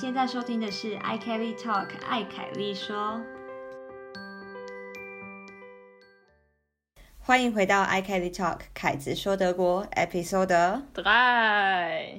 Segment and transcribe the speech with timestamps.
[0.00, 3.20] 现在收听的是 i Kelly Talk 艾凯丽说，
[7.18, 12.18] 欢迎回到 i Kelly Talk 凯子说德国 Episode，嗨，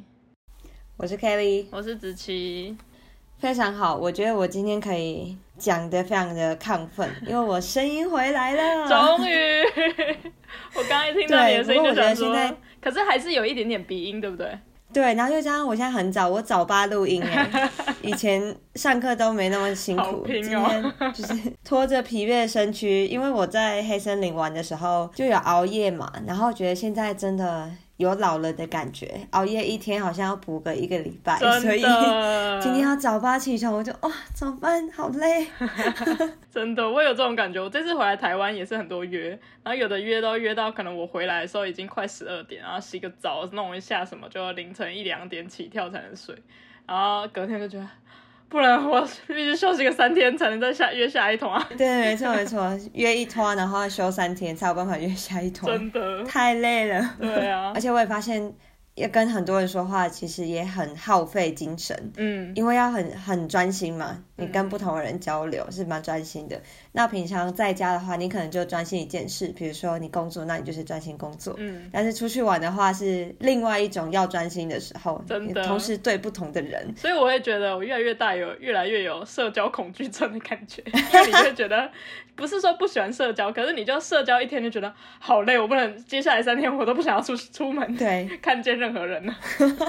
[0.95, 2.77] 我是 Kelly，我是子琪，
[3.39, 9.33] 非常好，我觉得我今天可以讲的非常的亢奋， 因为我声音回来了，终于，
[10.77, 14.55] 我刚刚一听到你的声音就想说可是还是有一点点鼻音，对不对？
[14.93, 17.69] 对，然后又加上我现在很早，我早八录音哎，
[18.01, 21.33] 以前上课都没那么辛好苦，今天就是
[21.63, 27.69] 拖着疲惫的身躯，因为我在黑森林玩的时候就有熬夜嘛，然后觉得现在真的
[28.01, 31.81] 有老了的感觉，熬夜一天好像要补个一个礼拜，所以，
[32.59, 34.89] 今天要早八起床，我就哇怎么办？
[34.91, 35.47] 好累。
[36.51, 37.61] 真的，我有这种感觉。
[37.61, 39.29] 我这次回来台湾也是很多约，
[39.63, 46.35] 然后有的约都约到可能我回来的时候已经快十二点，然后洗个澡弄一下什么，就要凌晨一两点起跳才能睡，
[46.87, 47.87] 然后隔天就觉得。
[48.51, 51.69] 不然我必须休息个三天才能再下约下一团啊！
[51.77, 57.15] 对，没错没错，约一团，然后休三天才有办法约下一团，真的，太累了。
[57.19, 58.53] 对啊 而，且我也发现，
[58.95, 64.21] 要跟很多人说话，其实也很耗费精神，嗯，因为要很很专心嘛。
[64.41, 66.59] 你跟不同的人交流是蛮专心的。
[66.91, 71.55] 那平常在家的话，你可能就专心一件事，比如说你工作，那你就是专心工作。
[71.57, 76.93] 嗯，但是出去玩的话，是另外一种要专心的时候，真的同时对不同的人。
[76.97, 81.89] 所以我会觉得我越来越大，有越来越有社交恐惧症的感觉，因为你就会觉得
[82.35, 89.35] 不是说不喜欢社交，可是你就社交一天就觉得好累，我不能接下来三天我都不想要出出门对，看见任何人了。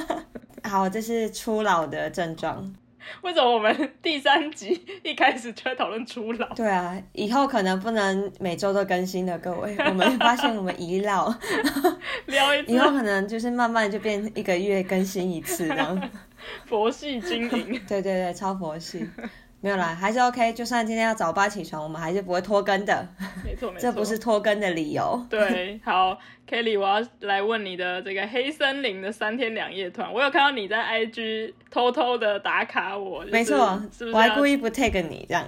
[0.65, 2.73] 好，这是初老的症状。
[3.23, 6.49] 为什么我们第三集一开始就在讨论初老？
[6.55, 9.77] 对啊，以后可能不能每周都更新的，各位。
[9.89, 11.33] 我们发现我们遗老，
[12.27, 16.11] 聊一次以后可能就是慢慢就变一个月更新一次这样。
[16.67, 19.09] 佛系经营，对对对，超佛系。
[19.63, 20.53] 没有啦，还是 OK。
[20.55, 23.09] 就算今天要早八起床，我们还是不会拖更的，
[23.45, 25.25] 没错 没错，这不是拖更的理由。
[25.31, 26.19] 对， 好
[26.49, 35.47] ，Kelly，我要来问你的这个黑森林的三天两夜团，我有看到你在 IG 偷偷的打卡我，就是没错，是不是我还故意不 take 你这样。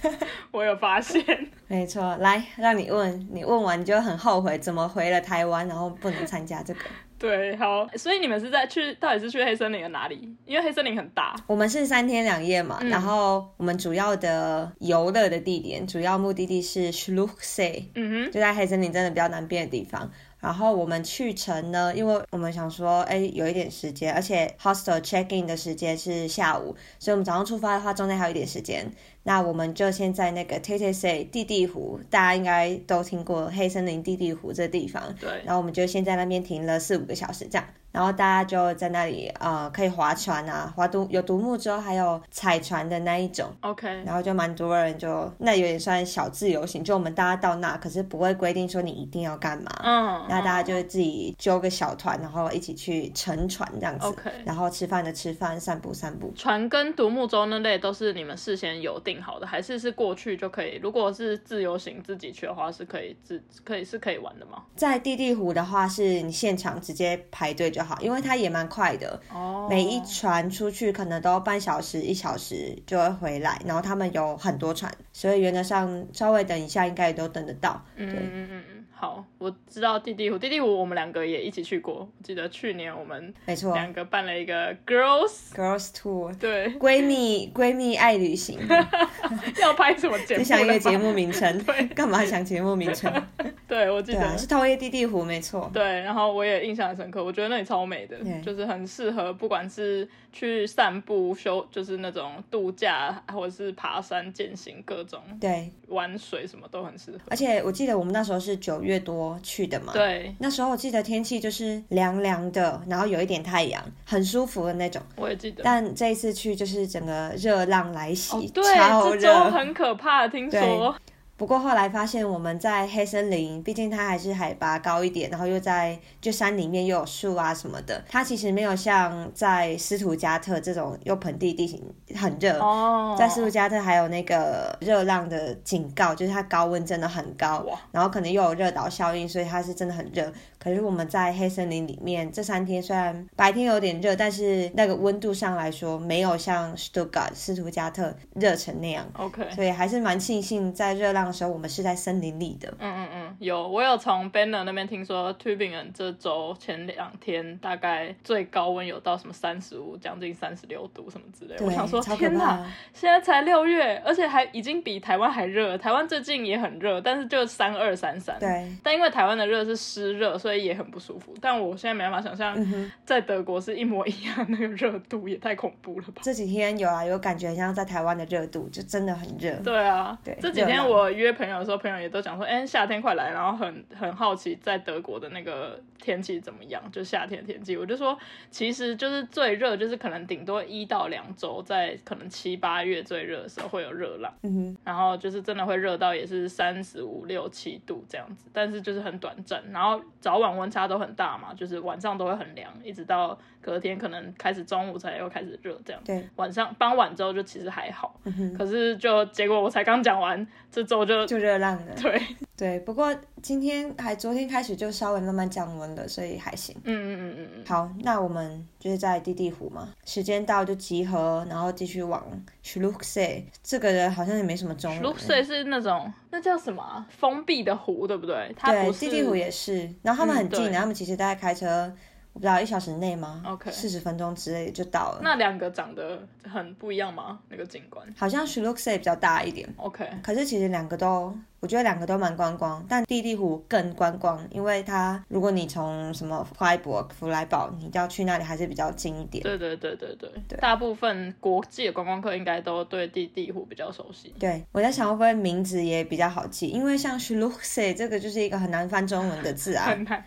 [0.52, 1.24] 我有发现，
[1.66, 6.80] 没错，来让你问，你问完你就很后悔，怎么回了台湾，然后不能参加这个。
[7.24, 10.28] 对，好，所以你们是在去，到底是去黑森林的哪里？
[10.44, 20.10] 因为黑森林很大，我们是三天两夜嘛，嗯然后我们主要的游乐的地点，主要目的地是 s c h l u c h See，嗯就在黑森林真的比较南边的地方。
[20.38, 28.92] 然后我们去程呢，因为我们想说，哎，有一点时间，而且 hostel check in 的时间是下午，所以我们早上出发的话，中间还有一点时间。
[29.24, 35.02] 那我们就先在那个 t t c 地地湖，大家应该都听过黑森林地地湖这地方。
[35.20, 54.06] 对，然后我们就先在那边停了四五个小时这样，然后大家就在那里呃可以划船啊，划独有独木舟，还有踩船的那一种，OK，然后就蛮多人就那有点算小自由行，就我们大家到那，可是不会规定说你一定要干嘛，嗯，那大家就自己揪个小团，然后一起去乘船这样子。
[54.06, 56.30] OK 然后吃饭的吃饭，散步散步。
[56.36, 60.78] 船跟独木舟那类都是你们事先有定好的，还是是过去就可以？
[60.82, 64.64] 如果是自由行自己去的话，是可以自可以是可以玩的吗？
[64.76, 69.20] 在地地湖的话，是你现场直接排队就好，因为它也蛮快的。
[69.32, 77.82] 哦，每一船出去可能都半小时、一小时就会回来，然后他们有很多船，所以原则上稍微等一下应该也都等得到。
[77.96, 83.74] 嗯嗯嗯嗯，好，我知道弟弟湖，弟弟湖我们两个也一起去过，我记得去年我们没错。
[83.74, 88.58] 两个办了一个 girls，，Girls Tour，对，闺蜜闺蜜爱旅行，
[89.60, 90.38] 要拍什么节目？
[90.38, 93.12] 你想一个节，目名称对， 干嘛想节目名称？
[93.68, 94.38] 对我记得。
[94.38, 95.70] 是同一个地地湖，没错。
[95.74, 107.18] 对，然后我也印象很深刻，我觉得那里超美的对，就是很适合不管是去散步、休，就是那种度假，或者是爬山、健行，各种对，玩水什么都很适合。
[107.28, 115.00] 而且我记得我们那时候是九月多去的嘛，对，那时候我记得天气就是凉凉的，然后有一点太阳，很舒服的那种。
[115.14, 115.62] 我也记得。
[115.62, 119.50] 但这一次去就是整个热浪来袭，哦，对，超这周热。
[119.50, 120.94] 很可怕，听说。
[121.36, 131.82] 不过后来发现我们在黑森林，毕竟它还是海拔高一点，然后又在就山里面又有树啊什么的，它其实没有像在斯图加特这种又盆地地形
[132.14, 132.58] 很热。
[132.60, 140.32] 哦，在斯图加特还有那个热浪的警告，就是它高温真的很高哇，然后可能又有热岛效应，所以它是真的很热。
[140.64, 149.06] 可是我们在黑森林里面这三天，虽然白天有点热，但是那个温度上来说，没有像 Stuttgart 斯图加特热成那样。
[149.18, 152.72] OK，所以还是蛮庆幸，在热浪的时候，我们是在森林里的。
[152.78, 165.76] 嗯嗯嗯，有，我有从 Banner 那边听说 t u b i n g e n 这周前两天大概最高温有到什么三十五，将近三十六度什么之类我想说，天怕哪，现在才六月，而且还已经比台湾还热。
[165.78, 168.38] 台湾最近也很热，但是就三二三三。
[168.38, 171.34] 对，但因为台湾的热是湿热，所以也很不舒服。
[171.40, 176.22] 但我现在没办法想象，嗯在德国是一模一样那个热度，也太恐怖了吧？
[176.22, 179.52] 这几天有啊，有感觉像在台湾的热度，就真的很热。
[179.62, 187.76] 对啊，对这几天我约朋友的时候，朋友也都讲说，哎、夏天快来，然后很很好奇在德国的那个天气怎么样，就夏天的天气。
[187.76, 188.18] 我就说，
[188.50, 206.02] 其实就是最热，就是可能顶多一到两周，在可能七八月最热的时候会有热浪，嗯哼，然后就是真的会热到也是三十五六七度这样子，但是就是很短暂，然后早晚温差都很大嘛，就是晚上都会很凉，一直到隔天可能开始中午才又开始热这样。
[206.04, 211.94] 对，晚上傍晚之后就其实还好，嗯，可是就结果我才刚讲完，这周就就热浪了。
[212.00, 212.20] 对，
[212.56, 213.12] 对，不过
[213.42, 216.74] 今天还昨天开始就稍微慢慢降温了，所以还行。
[216.84, 222.22] 嗯嗯嗯嗯嗯，好，那我们就是在地地湖嘛，时间到就集合，然后继续往
[222.62, 225.02] s c h l u c s e 这个人好像也没什么中文。
[225.02, 228.54] 露水是那种那叫什么啊封闭的湖，对不对？
[228.56, 231.92] 它对，不是地地湖也是，然后他们很近，嗯然后他们其实大概开车，
[232.34, 235.20] 我不知道一小时内吗 OK 四十分钟之类就到了。
[235.22, 237.38] 那两个长得很不一样吗？
[237.48, 249.42] 那个景观好像 s h l u c s e 比较大一点，？OK，可是其实两个都，我觉得两个都蛮观光，但地地湖更观光，因为它如果你从什么 Freiburg 弗莱堡，你要去那里还是比较近一点。
[249.44, 254.34] 对对对对对，大部分国际的观光客应该都对地地湖比较熟悉。
[254.40, 260.24] 对，我在想会不会名字也比较好记，因为像 s h l u c s e 这个就是一个很难翻中文的字啊， 很难，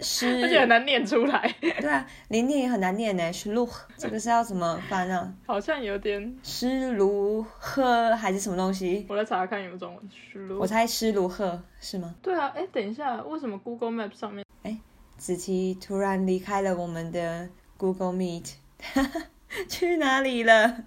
[0.00, 5.32] 诗 而且很诗，难念出来，对啊，连念也很难念呢 u c 这个是要怎么翻啊？
[5.46, 6.36] 好像有点。
[6.42, 9.04] 施卢赫还是什么东西？
[9.08, 10.10] 我来查查看有没有中文。
[10.10, 12.14] 输我猜施卢赫是吗？
[12.22, 14.76] 对啊，哎，等一下，为什么 Google Map 上面哎
[15.16, 18.52] 子琪突然离开了我们的 Google Meet，
[19.68, 20.84] 去哪里了？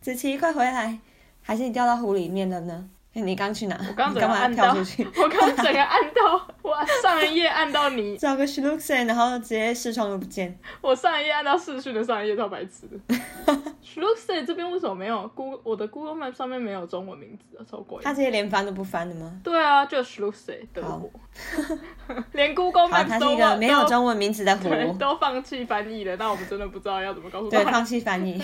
[0.00, 0.98] 子琪，快回来！
[1.42, 2.88] 还是你掉到湖里面了呢？
[3.12, 3.76] 你刚去哪？
[3.88, 5.04] 我刚整个你干嘛按到，跳出去？
[5.16, 10.58] 我刚整个按到，我上一页按到你， 找个 s h l u x e 然后直接视窗都不见。
[10.80, 13.14] 我上一页按到视讯的上一页，超白痴的。
[13.80, 17.64] s h l u x e 这边为什么没有 Google 我的 Google Map 上面没有中文名字啊？
[17.70, 18.02] 超怪。
[18.02, 19.40] 他直接连翻都不翻的吗？
[19.44, 21.10] 对啊，就 s h l u x e 德国，
[22.32, 24.68] 连 Google，Map 它都是一个没有中文名字的湖。
[24.68, 28.42] 对都放弃翻译了，那我们真的不知道要怎么告诉大对，放弃翻译。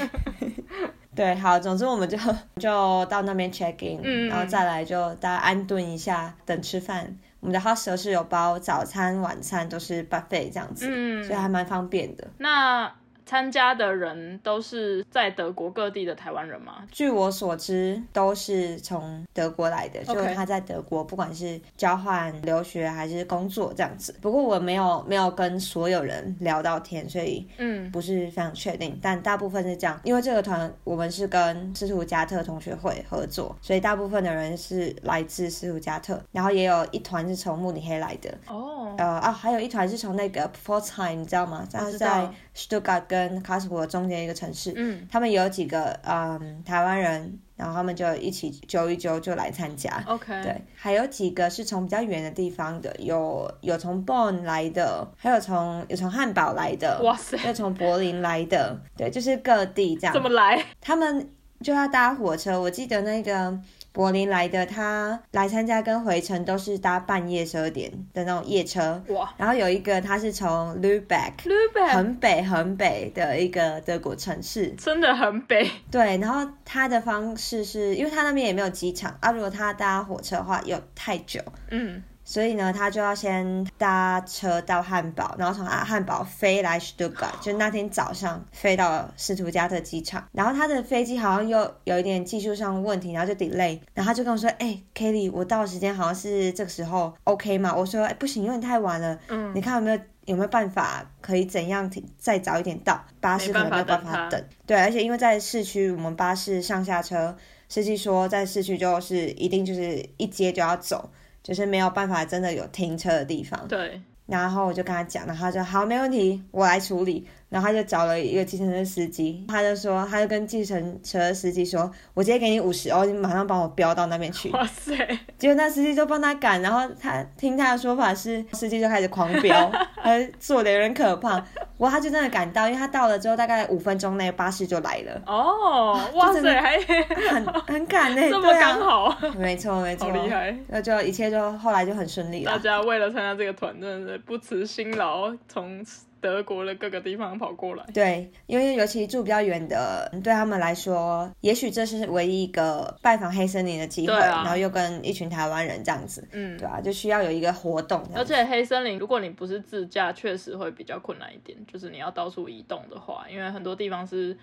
[1.15, 2.17] 对，好，总之我们就
[2.59, 7.19] 就到那边 check in，、嗯然后再来就大家安顿一下，等吃饭。
[7.43, 12.27] 我们的 hostel 是有包早餐、晚餐都是 buffet 这样子，嗯所以还蛮方便的。
[12.39, 12.91] 那
[13.33, 16.87] 参加的人都是在德国各地的台湾人吗？
[16.91, 24.15] 据我所知，都是从德国来的，就是他在德国，不管是交换、留学还是工作这样子。
[24.21, 29.99] 不过我没有没有跟所有人聊到天，所以嗯不是非常确定，但大部分是这样。
[30.05, 38.31] 因为这个团我们是跟斯图加特同学会合作，所以大部分的人是来自斯图加特，然后也有一团是从慕尼黑来的。
[38.47, 41.67] 哦，呃啊，还有一团是从那个 p f o r t h e i m 你知道吗？
[41.73, 44.73] 他是在 Stuttgart 跟 k a r s r u h 中间一个城市。
[44.77, 50.03] 嗯他们有几个嗯台湾人，然后他们就一起揪一揪就来参加。
[50.07, 60.13] ，OK，对，还有几个是从比较远的地方的，有有从 Bonn 来的，还有从有从汉堡来的，哇塞，又从柏林来的，对，就是各地这样。
[60.13, 60.65] 怎么来？
[60.81, 63.59] 他们就要搭火车，我记得那个
[63.93, 69.03] 柏林来的，他来参加跟回程都是搭半夜十二点的那种夜车。
[69.09, 69.33] 哇。
[69.37, 90.27] 然后有一个他是从 Lübeck，Lübeck 很北很北的一个德国城市，真的很北，对，然后他的方式是因为他那边也没有机场啊，如果他搭火车的话有太久，嗯所以呢，他就要先搭车到汉堡，然后从啊汉堡飞来 Stuttgart，就那天早上飞到斯图加特机场。
[90.33, 93.79] 然后他的飞机好像又有一点技术上的问题，然后就 delay。
[93.93, 103.05] 然后他就跟我说：“哎、k e l l y 我到的时间好像是这个时候，OK 吗？”我说：“哎、不行，因为你太晚了，嗯你看有没有有没有办法可以怎样停再早一点到？
[103.21, 104.43] 巴士可能没有办法等。
[104.65, 107.37] 对，而且因为在市区，我们巴士上下车，
[107.69, 111.11] 司机说在市区就是一定就是一接就要走。”
[111.43, 117.27] 就是没有办法真的有停车的地方，对，然后我就跟他讲，然后他就好，没问题，我来处理。
[117.49, 124.49] 然后他就找了一个计程车司机，他就说，他就跟计程车司机说，我直接给你五十哦，你马上帮我飙到那边去。
[124.57, 124.97] 哇塞，
[125.37, 129.71] 结果那司机就帮他赶，然后他听他的说法是，司机就开始狂飙，
[130.03, 131.45] 他做的有点可怕。
[131.83, 140.57] 过他就真的赶到，因为他到了之后大概五分钟内巴士就来了，哦，哇塞，还很很赶呢、 这么刚好，没错没错，好厉害！
[140.69, 142.59] 那就一切就后来就很顺利了大。
[142.59, 145.85] 家为了参加这个团，真的是不辞辛劳，从
[146.23, 147.85] 德国的各个地方跑过来。
[147.93, 158.03] 对，因为尤其住比较远的，对他们来说，也许这是唯一一个拜访黑森林的机会，啊然后又跟一群台湾人这样子，嗯对，啊，就需要有一个活动。
[158.15, 164.35] 而且黑森林，如果你不是自驾，确实会比较困难一点，就是你要到处移动的话，因为很多地方是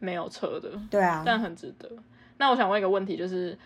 [0.00, 1.88] 没有车的，对啊，但很值得。
[2.38, 3.56] 那我想问一个问题，就是，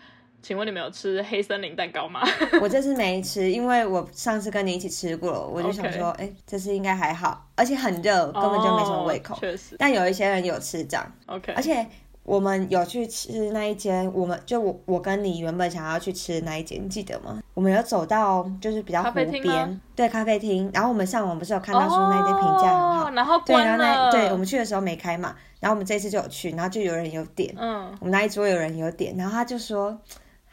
[0.41, 2.21] 请问你们有吃黑森林蛋糕吗？
[2.61, 9.35] 我这次没吃，因为我上次跟你一起吃过了，我就想说，哎、这次应该还好，而且很热，根本就没什么胃口。
[9.35, 9.75] 哦确实。
[9.77, 11.85] 但有一些人有吃这样，，OK，而且
[12.23, 17.41] 我们有去吃那一间，我们就我我跟你原本想要去吃的那一间，你记得吗？
[17.53, 29.99] 我们有走到就是比较湖边，对咖啡厅，然后我们上网不是有看到说那一间评价很好，哦然后对，然后那了，对我们去的时候没开嘛，然后我们这次就有去，然后就有人有点，嗯，我们那一桌有人有点，然后他就说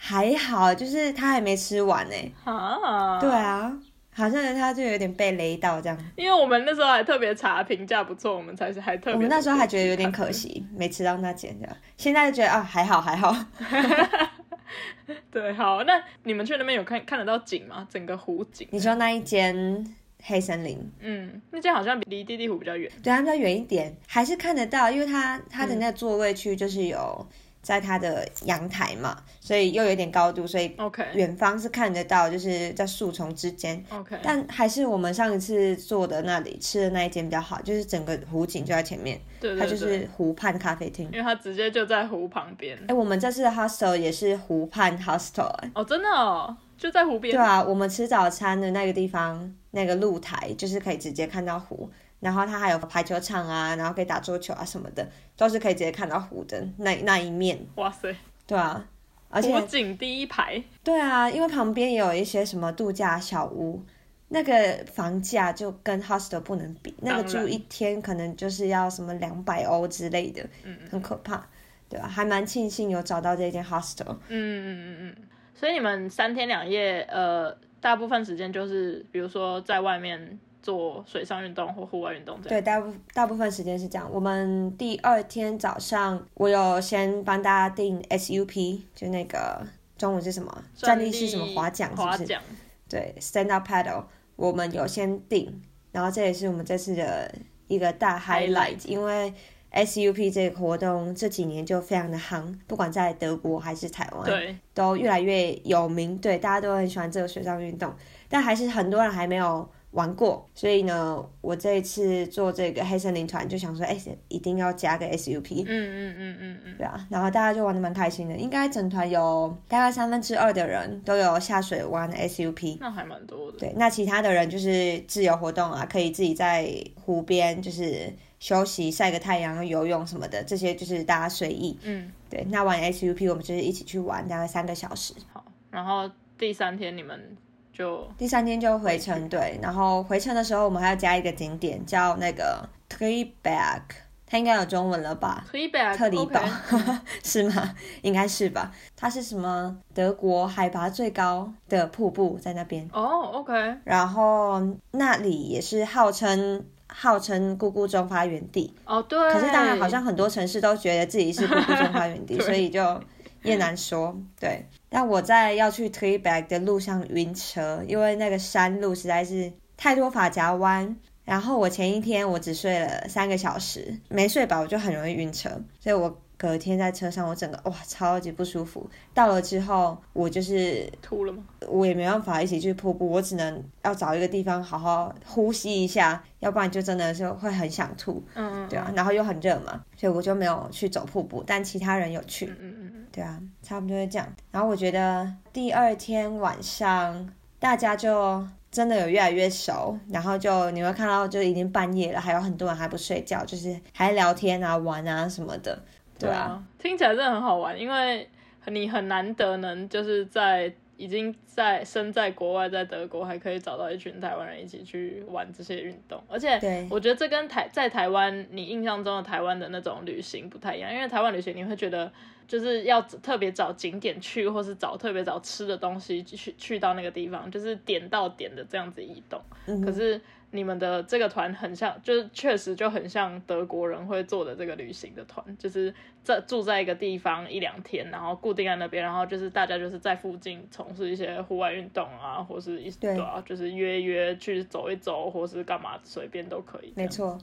[0.00, 2.14] 还好，就是他还没吃完呢。
[2.44, 3.76] 啊，对，啊，
[4.14, 5.98] 好像他就有点被雷到这样。
[6.16, 9.14] 因为我们那时候还特别查评价不错，我们才是还特别。
[9.14, 10.30] 我们那时候还觉得有点可。
[10.32, 11.76] 惜，没吃到那间这样。
[11.96, 13.34] 现在就觉得啊，还好还好。
[15.30, 17.86] 对，好，那你们去那边有看看得到景吗？
[17.90, 18.68] 整个湖景？
[18.70, 19.84] 你说那一间
[20.22, 22.90] 黑森林，嗯，那间好像离地地湖比较远。
[23.02, 27.26] 对，它比较远一点，还是看得到，因为它它的那个座位区就是有
[27.60, 33.82] 在它的阳台嘛，所以又有点高度，所以 OK 远方是看得到，就是在树丛之间。
[33.90, 41.08] OK，但还是我们上一次坐的那里吃的那一间比较好，就是整个湖景就在前面，对对对，它就是湖畔咖啡厅。
[41.12, 42.78] 因为它直接就在湖旁边。
[42.88, 47.34] 哎、我们这次的 hostel 也是湖畔 hostel 哎、哦，真的哦，就在湖边。
[47.34, 57.58] 对啊，我们吃早餐的那个地方，那个露台就是可以直接看到湖，然后它还有排球场啊，然后可以打桌球啊什么的，都是可以直接看到湖的那那一面。
[57.76, 58.14] 哇塞，
[58.46, 58.84] 对啊，
[59.28, 60.62] 而且湖景第一排。
[60.82, 63.82] 对啊，因为旁边也有一些什么度假小屋，
[64.28, 71.46] 那个房价就跟 hostel 不能比，那个住一天可能就是要什么两百欧之类的，嗯很可怕。
[71.88, 74.16] 对啊，还蛮庆幸有找到这间 hostel。
[74.28, 75.16] 嗯嗯嗯嗯。
[75.54, 82.60] 所以你们三天两夜，呃，大部分时间就是比如说在外面做水上运动或户外运动这样。
[82.60, 84.06] 对，大部大部分时间是这样。
[84.12, 90.62] 我们第二天早上，我有先帮大家订 SUP，就那个中文是什么？
[90.76, 91.88] 站立式什么划桨？
[91.88, 92.08] 是不是？
[92.08, 92.42] 划桨。
[92.86, 94.04] 对，stand up paddle，
[94.36, 97.34] 我们有先订，然后这也是我们这次的
[97.66, 99.32] 一个大 highlight，因为
[99.72, 107.90] SUP 这个活动这几年就非常的夯，不管在德国还是台湾，对，都越来越有名，对，大家都很喜欢这个水上运动，
[108.28, 113.96] 但还是很多人还没有玩过，所以呢，我这一次做这个黑森林团就想说，哎、
[114.28, 116.76] 一定要加个 SUP，嗯嗯嗯嗯嗯。
[116.76, 123.58] 对啊，然后大家就玩的蛮开心的，应该整团有大概三分之二的人都有下水玩 SUP，那还蛮多的。
[123.58, 131.78] 对，那其他的人就是自由活动啊，可以自己在湖边就是休息、晒个太阳、游泳什么的，这些就是大家随意。
[131.82, 135.14] 嗯，对，那玩 SUP 我们就是一起去玩，大概三个小时。
[135.32, 135.42] 好。
[135.70, 137.36] 然后第三天你们
[137.78, 143.82] 就第三天就回程，对，然后回程的时候我们还要加一个景点叫那个 Treeberg，
[144.26, 146.40] 它应该有中文了吧？？Treeback 特里堡
[147.22, 147.72] 是吗？
[148.02, 148.72] 应该是吧。
[148.96, 149.76] 它是什么？
[149.94, 153.52] 德国海拔最高的瀑布在那边，哦，OK，
[153.84, 158.74] 然后那里也是号称号称姑姑中发源地。
[158.86, 159.16] 哦对。
[159.32, 163.00] 可是当然，好像很多城市都觉得自己是姑姑中发源地， 所以就
[163.42, 164.16] 也难说。
[164.38, 170.96] 对，但我在要去 t r e b a g 的路上晕车，因为那个山路实在是太多发夹弯。
[171.24, 178.88] 然后我前一天我只睡了三个小时，没睡饱我就很容易晕车，所以我隔天在车上我整个哇超级不舒服。
[179.12, 181.44] 到了之后我就是吐了吗？
[181.68, 188.24] 我也没办法一起去瀑布，我只能要找一个地方好好呼吸一下，要不然就真的是会很想吐。
[188.34, 192.46] 嗯嗯，对啊，然后又很热嘛，所以我就没有去走瀑布，但其他人有去。
[192.58, 192.74] 嗯，
[193.12, 194.26] 对啊，差不多是这样。
[194.50, 205.78] 然后我觉得第二天晚上大家就真的有越来越熟，然后就你会看到就已经半夜了，还有很多人还不睡觉，就是还聊天啊、玩啊什么的。
[206.18, 208.28] 对啊，，听起来真的很好玩，因为
[208.66, 222.12] 你很难得能就是在已经在身在国外，在德国还可以找到一群台湾人一起去玩这些运动，而且对我觉得这跟台在台湾你印象中的台湾的那种旅行不太一样，因为台湾旅行你会觉得
[222.48, 229.40] 就是要特别找景点去，或是找特别找吃的东西去去到那个地方，就是点到点的这样子移动。
[229.66, 246.94] 嗯可是你们的这个团很像，就是确实就很像德国人会做的这个旅行的团，就是在住在一个地方一两天，然后固定在那边，然后就是大家就是在附近从事一些户外运动啊，或是一对啊，就是约约去走一走，或是干嘛随便都可以。
[246.96, 247.38] 没错，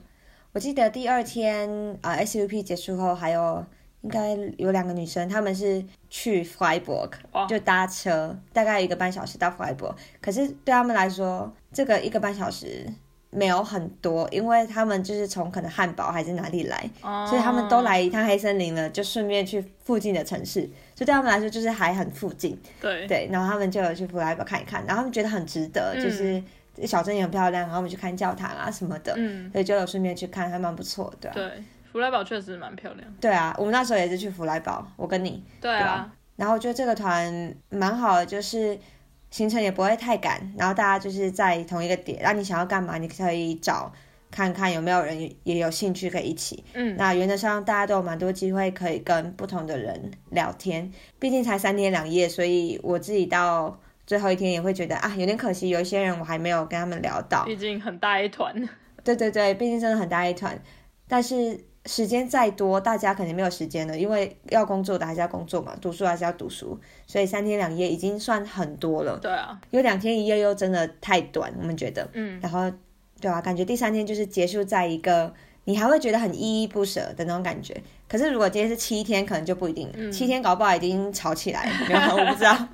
[0.50, 1.70] 我记得第二天
[2.02, 3.64] 啊、呃 SUP 结束后，还有
[4.02, 7.10] 应该有两个女生，她们是去 Freiburg，
[7.48, 9.94] 就搭车大概一个半小时到 Freiburg。
[10.20, 12.86] 可是对他们来说，这个一个半小时
[13.30, 20.60] 没有很多，因为他们就是从可能汉堡还是哪里来，哦所以他们都来一趟黑森林了，就顺便去附近的城市，
[20.94, 22.58] 所以对他们来说就是还很附近。
[22.80, 26.42] 对对，然后他们就有去弗莱堡看一看，然后他们觉得很值得，嗯就是
[26.86, 31.28] 小镇也很漂亮，然后我们去看教堂啊什么的，嗯，所以就有顺便去看，还蛮不错的。
[31.30, 31.64] 对啊，对，
[31.96, 33.10] 弗莱堡确实蛮漂亮。
[33.18, 38.78] 对啊，我们那时候也是去弗莱堡，我跟你，对啊，然后我觉得这个团蛮好的，就是
[39.30, 43.90] 行程也不会太赶，然后大家就是在同一个点，那你想要干嘛，你可以找
[44.30, 46.62] 看看有没有人也有兴趣可以一起。
[46.74, 57.46] 嗯，那原则上大家都有蛮多机会可以跟不同的人聊天，毕竟才三天两夜，所以我自己到最后一天也会觉得啊有点可惜，有一些人我还没有跟他们聊到。
[57.46, 58.68] 毕竟很大一团。
[59.02, 60.60] 对对对，毕竟真的很大一团，
[61.06, 69.18] 但是时间再多，大家肯定没有时间了，因为要工作的还是要工作嘛，读书还是要读书，所以三天两夜已经算很多了。
[69.22, 72.08] 对啊，有两天一夜又真的太短，我们觉得。
[72.12, 72.70] 嗯，然后，
[73.20, 75.32] 对啊，感觉第三天就是结束在一个
[75.64, 77.80] 你还会觉得很依依不舍的那种感觉。
[78.08, 79.94] 可是如果今天是七天，可能就不一定了。
[79.96, 82.68] 嗯七天搞不好已经吵起来了，没有，我不知道。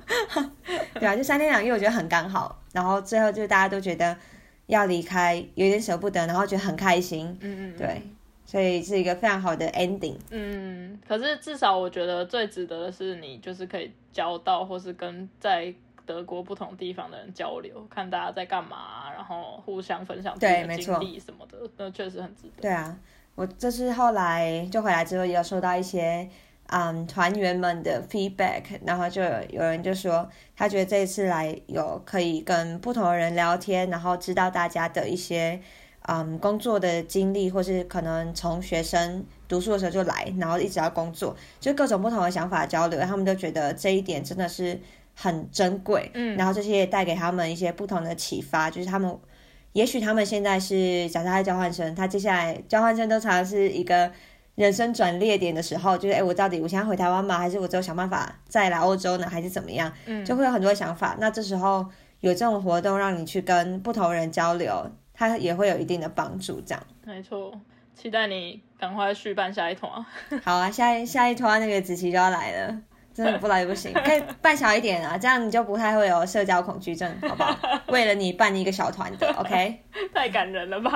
[0.99, 2.59] 对啊，就三天两夜，我觉得很刚好。
[2.71, 4.15] 然后最后就大家都觉得
[4.67, 7.35] 要离开，有点舍不得，然后觉得很开心。
[7.41, 8.01] 嗯嗯，对，
[8.53, 10.13] 所以是一个非常好的 ending。
[10.29, 15.73] 嗯，可是至少我觉得最值得的是你就是可以交到，或是跟在
[16.05, 22.61] 德国不同地方的人交流，看大家在干嘛，然后互相分享自己的经对没错历什么的，那确实很值得。
[22.61, 22.95] 对啊，
[23.33, 26.29] 我这是后来就回来之后，也有收到一些
[26.67, 35.59] 嗯团员们的 feedback，然后就有有人就说，他觉得这一次来有可以跟不同的人聊天，然后知道大家的一些
[36.07, 44.79] 嗯工作的经历，或是可能从学生读书的时候就来，然后一直到工作，就各种不同的想法交流，他们都觉得这一点真的是
[45.15, 46.11] 很珍贵。
[46.13, 49.17] 嗯然后这些也带给他们一些不同的启发，就是他们，
[49.71, 54.11] 也许他们现在是假设他是交换生，他接下来交换生都常常是一个
[54.55, 57.37] 人生转捩点的时候，就是哎，我到底我现在回台湾吗？
[57.37, 59.27] 还是我只有想办法再来欧洲呢？
[59.27, 59.91] 还是怎么样？
[60.05, 61.15] 嗯就会有很多想法。
[61.19, 61.85] 那这时候
[62.19, 66.59] 有这种活动让你去跟不同人交流，它也会有一定的帮助。
[66.61, 67.53] 这样没错，
[67.95, 70.05] 期待你赶快续办下一团啊。
[70.43, 72.81] 好啊，下一下一团那个子琪就要来了。
[73.13, 77.55] 真的不来不行， 可以办小一点啊，这样你就不太会有社交恐惧症，好不好？
[77.89, 79.83] 为了你办一个小团的，OK？
[80.11, 80.91] 太感人了吧！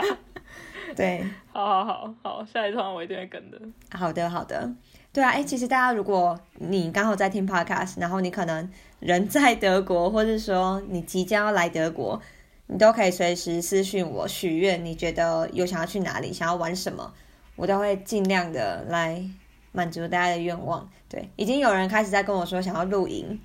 [0.95, 3.59] 对，好好好好，下一团我一定会跟的。
[3.91, 4.67] 好的好的，
[5.13, 8.67] 对啊，哎，其实大家如果你刚好在听 podcast，然后你可能
[8.99, 12.19] 人在德国，或是说你即将要来德国，
[12.67, 17.13] 你都可以随时私讯我许愿，你觉得有想要去哪里，想要玩什么，
[17.55, 19.23] 我都会尽量的来
[19.71, 20.89] 满足大家的愿望。
[21.09, 23.39] 对，已经有人开始在跟我说想要露营，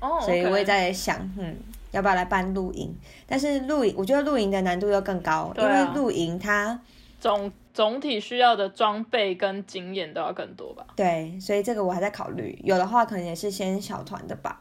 [0.00, 1.56] 哦，所以我也在想，嗯，
[1.92, 2.92] 要不要来办露营？
[3.26, 6.80] 但是露营，我觉得露营的难度又更高，因为露营它
[7.20, 10.84] 总总体需要的装备跟经验都要更多吧？
[10.96, 14.60] 对，所以这个我还在考虑，有的话可能也是先小团的吧，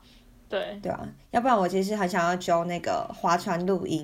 [0.55, 4.01] 对，对啊，要不然我其实很想要揪那个划船露营，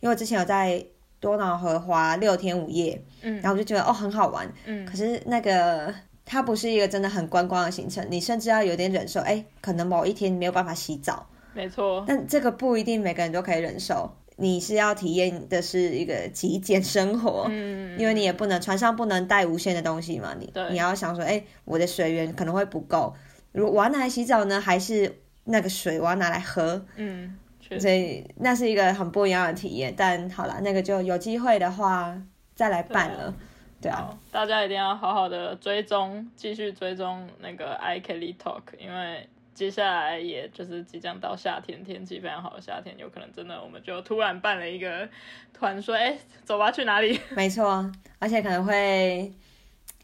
[0.00, 0.84] 因为我之前有在
[1.20, 3.34] 多瑙河划六天五夜，嗯。
[3.40, 4.84] 然后我就觉得哦很好玩，嗯。
[4.84, 14.10] 可是那个它不是一个真的很观光的行程，你甚至要有点忍受，哎，可能某一天没有办法洗澡，没错，但这个不一定每个人都可以忍受。
[14.36, 20.70] 你是要体验的是一个极简生活，嗯，因为你也不能船上不能带无限的东西嘛，你对。
[20.70, 23.14] 你要想说，哎、我的水源可能会不够，
[23.52, 27.38] 如果我要拿来洗澡呢，还是那个水我要拿来喝，嗯，
[27.80, 29.92] 所以那是一个很不一样的体验。
[29.96, 32.16] 但好了，那个就有机会的话
[32.54, 33.34] 再来办了，
[33.80, 45.08] 对啊，好，大家一定要好好的追踪，继续追踪那个 I Kelly Talk，因为接下来也就是即将到夏天，天气非常好的夏天，有可能真的我们就突然办了一个
[45.52, 47.20] 团，说，哎、走吧，去哪里？
[47.36, 49.30] 没错，而且可能会，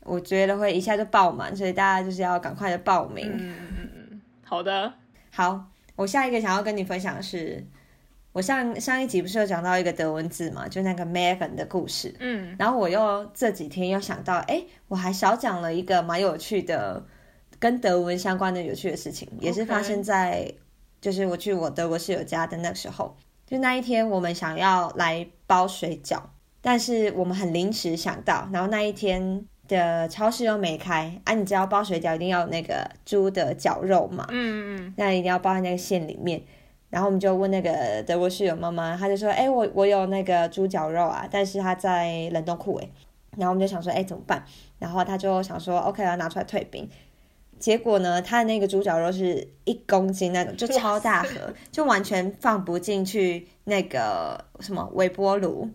[0.05, 3.27] 我觉得会一下就爆满，所以大家就是要赶快的报名。
[3.27, 4.92] 嗯嗯嗯嗯，好的，
[5.38, 7.64] 好，我下一个想要跟你分享的是，
[8.33, 12.12] 我上上一集不是有讲到一个德文字嘛，就那个 Megan 的故事。
[12.18, 17.07] 嗯然后我又这几天又想到，哎，我还少讲了一个蛮有趣的，
[17.61, 20.53] 跟德文相关的有趣的事情，也是发生在
[21.01, 23.16] 就是我去我德国室友家的那时候。
[23.46, 26.20] 就那一天我们想要来包水饺，
[26.61, 36.42] 但是我们很临时想到，然后那一天的超市又没开啊，你知道包水饺一定要有那个猪的绞肉嘛，嗯嗯那一定要包在那个馅里面。
[36.90, 42.88] 然后我们就问那个德国室友妈妈，她就说：“哎、我我有那个猪绞肉啊，但是它在冷冻库哎。”
[43.37, 44.42] 然后我们就想说：“哎、怎么办？”
[44.81, 46.88] 然后她就想说：“OK，要拿出来退冰。”
[47.61, 55.68] 结果呢，她的那个猪绞肉是一公斤那种，就超大盒， 就完全放不进去那个什么微波炉，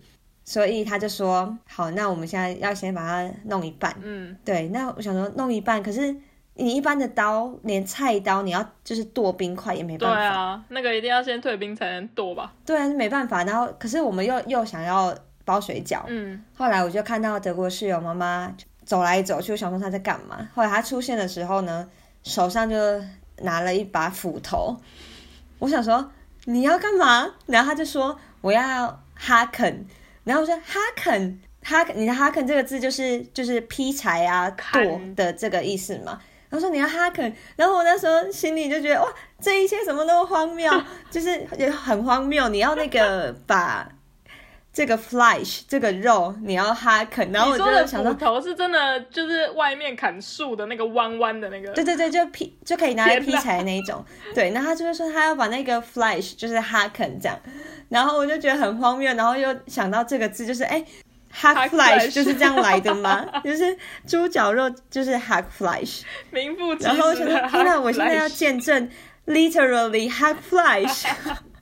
[0.45, 6.13] 所以他就说：“好，那我们现在要先把它弄一半。”嗯，对，那我想说弄一半，可是
[6.56, 10.39] 你一般的刀，连菜刀，你要就是剁冰块也没对办法。
[10.39, 12.53] 啊，那个一定要先退冰才能剁吧？
[12.65, 13.43] 对啊，没办法。
[13.45, 18.53] 然后，可是我们又又想要包水饺，嗯，后来我就看到德国室友妈妈
[18.86, 20.49] 走来走去，我想说她在干嘛。
[20.53, 21.89] 后来她出现的时候呢，
[22.23, 22.75] 手上就
[23.38, 24.77] 拿了一把斧头。
[25.60, 26.12] 我想说
[26.45, 27.32] 你要干嘛？
[27.45, 29.86] 然后她就说我要哈肯。
[30.23, 36.19] 然后我说哈肯哈肯，你的哈肯这个字就是就是劈柴啊剁的这个意思嘛。
[36.49, 39.07] 然后说你要哈肯，然后我那时候心里就觉得哇，
[39.41, 40.71] 这一切什么都荒谬，
[41.09, 42.47] 就是也很荒谬。
[42.49, 43.89] 你要那个把
[44.73, 51.71] 这个 flesh 这个肉你要哈肯，然后我就想说，斧头是真的，就是外面砍树的那个弯弯的那个。
[51.73, 54.03] 对对对，就劈就可以拿来劈柴的那一种。
[54.33, 57.39] 对，然后他就会说他要把那个 flesh 就是哈肯这样，
[57.89, 60.83] 然后我就觉得很荒谬，然后又想到这个字就是哎。
[61.36, 63.25] hack Hack flesh 就是这样来的吗？
[63.43, 68.88] 就是猪脚肉就是 hack flesh，名副其然后我想说实的天哪，我现在要见证
[69.25, 71.07] literally hack flesh。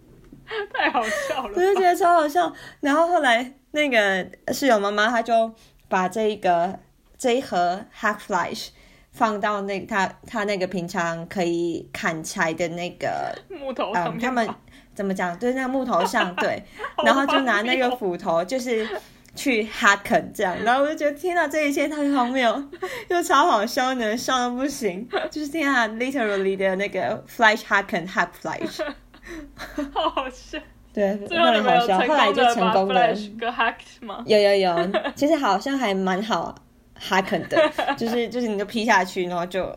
[0.73, 2.51] 太好笑了我就觉得超好笑。
[2.79, 5.53] 然后后来那个室友妈妈，她就
[5.87, 6.79] 把这一个
[7.17, 8.69] 这一盒 hack flash
[9.11, 14.57] 放到那她她那个平常可以砍柴的那个木头上嗯，面他们吧
[14.93, 15.37] 怎么讲？
[15.37, 16.63] 对，那个木头上 对，
[17.05, 18.87] 然后就拿那个斧头，就是
[19.33, 22.63] 去哈肯这样，然后我就觉得天哪，这一切太荒谬，
[23.07, 25.07] 又超好笑呢，笑到不行。
[25.31, 28.85] 就是天啊，literally 的那个 flash hacken hack flash，
[29.93, 30.59] 好好笑。
[30.93, 32.07] 对，最后你们有那很好笑。
[32.07, 34.23] 后来就成功了把，flash 跟 hack 吗？
[34.27, 36.53] 有有有， 其实好像还蛮好
[36.99, 39.73] hacken 的， 就是就是你就劈下去，然后就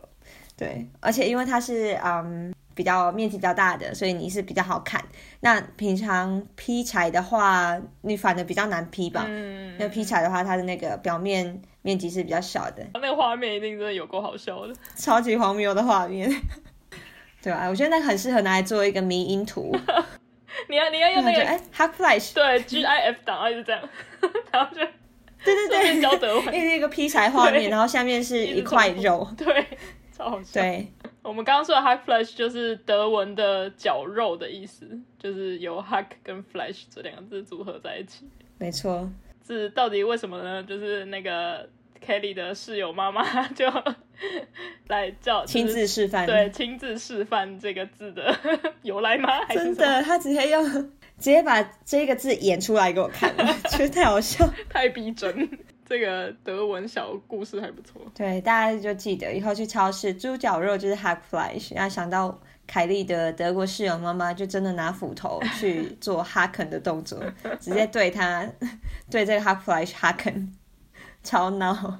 [0.57, 5.01] 对，而且因为它是嗯比较面积比较大的，所以你是比较好砍。
[5.39, 9.25] 那平常劈柴的话，你反而比较难劈吧？
[9.29, 14.75] 嗯，那劈柴的话，它的那个表面面积是比较小的，那个画面一定真的有够好笑的。
[14.97, 16.29] 超级荒谬的画面。
[17.45, 19.71] 对啊，我觉得那个很适合拿来做一个迷因图，
[20.71, 23.89] 你要你要用那个哎 hack flash，对 GIF 档，然后一直这样，
[24.51, 24.81] 然后就
[25.45, 29.67] 对对对，教德文，因为一个劈柴画面，然后下面是一块肉，对，
[30.11, 30.63] 超好笑。
[30.63, 30.89] 对。
[31.23, 34.87] 我们刚刚说的 hack flash 就是德文的绞肉的意思，
[35.19, 38.29] 就是由 hack 跟 flash 这两个字组合在一起。
[38.59, 39.11] 没错，
[39.47, 40.63] 是到底为什么呢？
[40.63, 41.67] 就是那个
[42.05, 43.23] Kelly 的室友妈妈
[43.57, 43.67] 就
[44.89, 48.37] 来叫亲自示范，对，亲自示范这个字的
[48.83, 49.29] 由来吗？
[49.47, 53.35] 还是真的，他直接用直接把这个字演出来给我看，
[53.71, 54.49] 觉得太好笑。
[54.69, 55.49] 太逼真。
[55.87, 58.01] 这个德文小故事还不错。
[58.15, 67.23] 对，大家就记得以后去超市，猪脚肉就是 hack flesh，然后想到凯莉的德国室友妈妈就真的拿斧头去做 hacken 的动作，
[67.61, 68.51] 直接对他
[69.11, 70.49] 对这个 hack flesh hacken，
[71.23, 71.99] 超闹。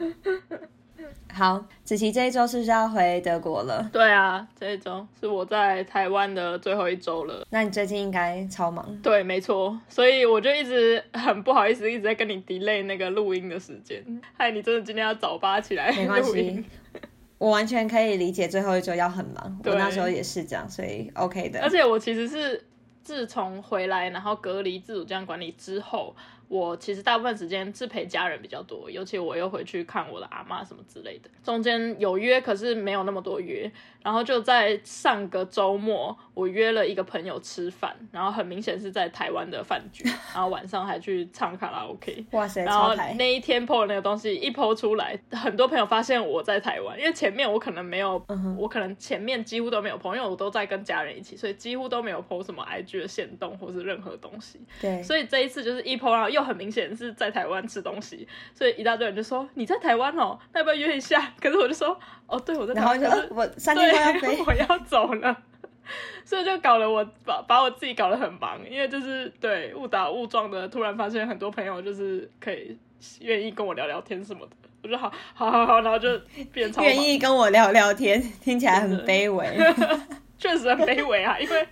[1.33, 3.89] 好，子琪这一周是不是要回德国了？
[3.93, 7.45] 对啊，这一周是我在台湾的最后一周了。
[7.51, 8.97] 那你最近应该超忙。
[9.03, 14.05] 对，没错，所以我就一直很不好意思，一直在跟你 delay 那个录音的时间，
[14.37, 17.01] 害你真的今天要早八起来 没关录音系。，
[17.39, 21.61] 我完全可以理解最后一周要很忙，我那时候也是这样，所以 OK 的。
[21.61, 22.65] 而且我其实是
[23.03, 26.15] 自从回来，然后隔离自主这样管理之后，
[26.49, 31.31] 我其实大部分时间是陪家人比较多，尤其我又回去看我的阿妈什么之类的。
[31.43, 33.71] 中间有约，可是没有那么多约。
[34.05, 42.25] 然后就在上个周末，我约了一个朋友吃饭，然后很明显是在台湾的饭局，然后晚上还去唱卡拉 OK。
[42.33, 42.95] 哇塞，然后！
[43.17, 54.61] 那一天 PO 的那个东西一 PO 出来，很多朋友发现我在台湾，因为前面我可能没有，嗯我可能前面几乎都没有 PO，因为我都在跟家人一起，所以几乎都没有 PO 什么 IG 的线动或是任何东西。
[54.83, 61.33] 对，所以这一次就是一 PO，然后又很明显是在台湾吃东西，所以一大堆人就说你在台湾哦，那要不要约一下？
[61.41, 64.37] 可是我就说哦，对我在台湾，然后就、呃我三天后要飞。
[64.37, 65.37] 对，， 我要走了。
[66.25, 72.77] 所以就搞得我把把我自己搞得很忙，因为就是对误打误撞的，突然发现很多朋友就是可以
[73.21, 76.09] 愿意跟我聊聊天什么的，我就好好好好，然后就
[76.51, 79.47] 变超愿意跟我聊聊天，听起来很卑微。
[80.39, 81.67] 确实很卑微啊，因为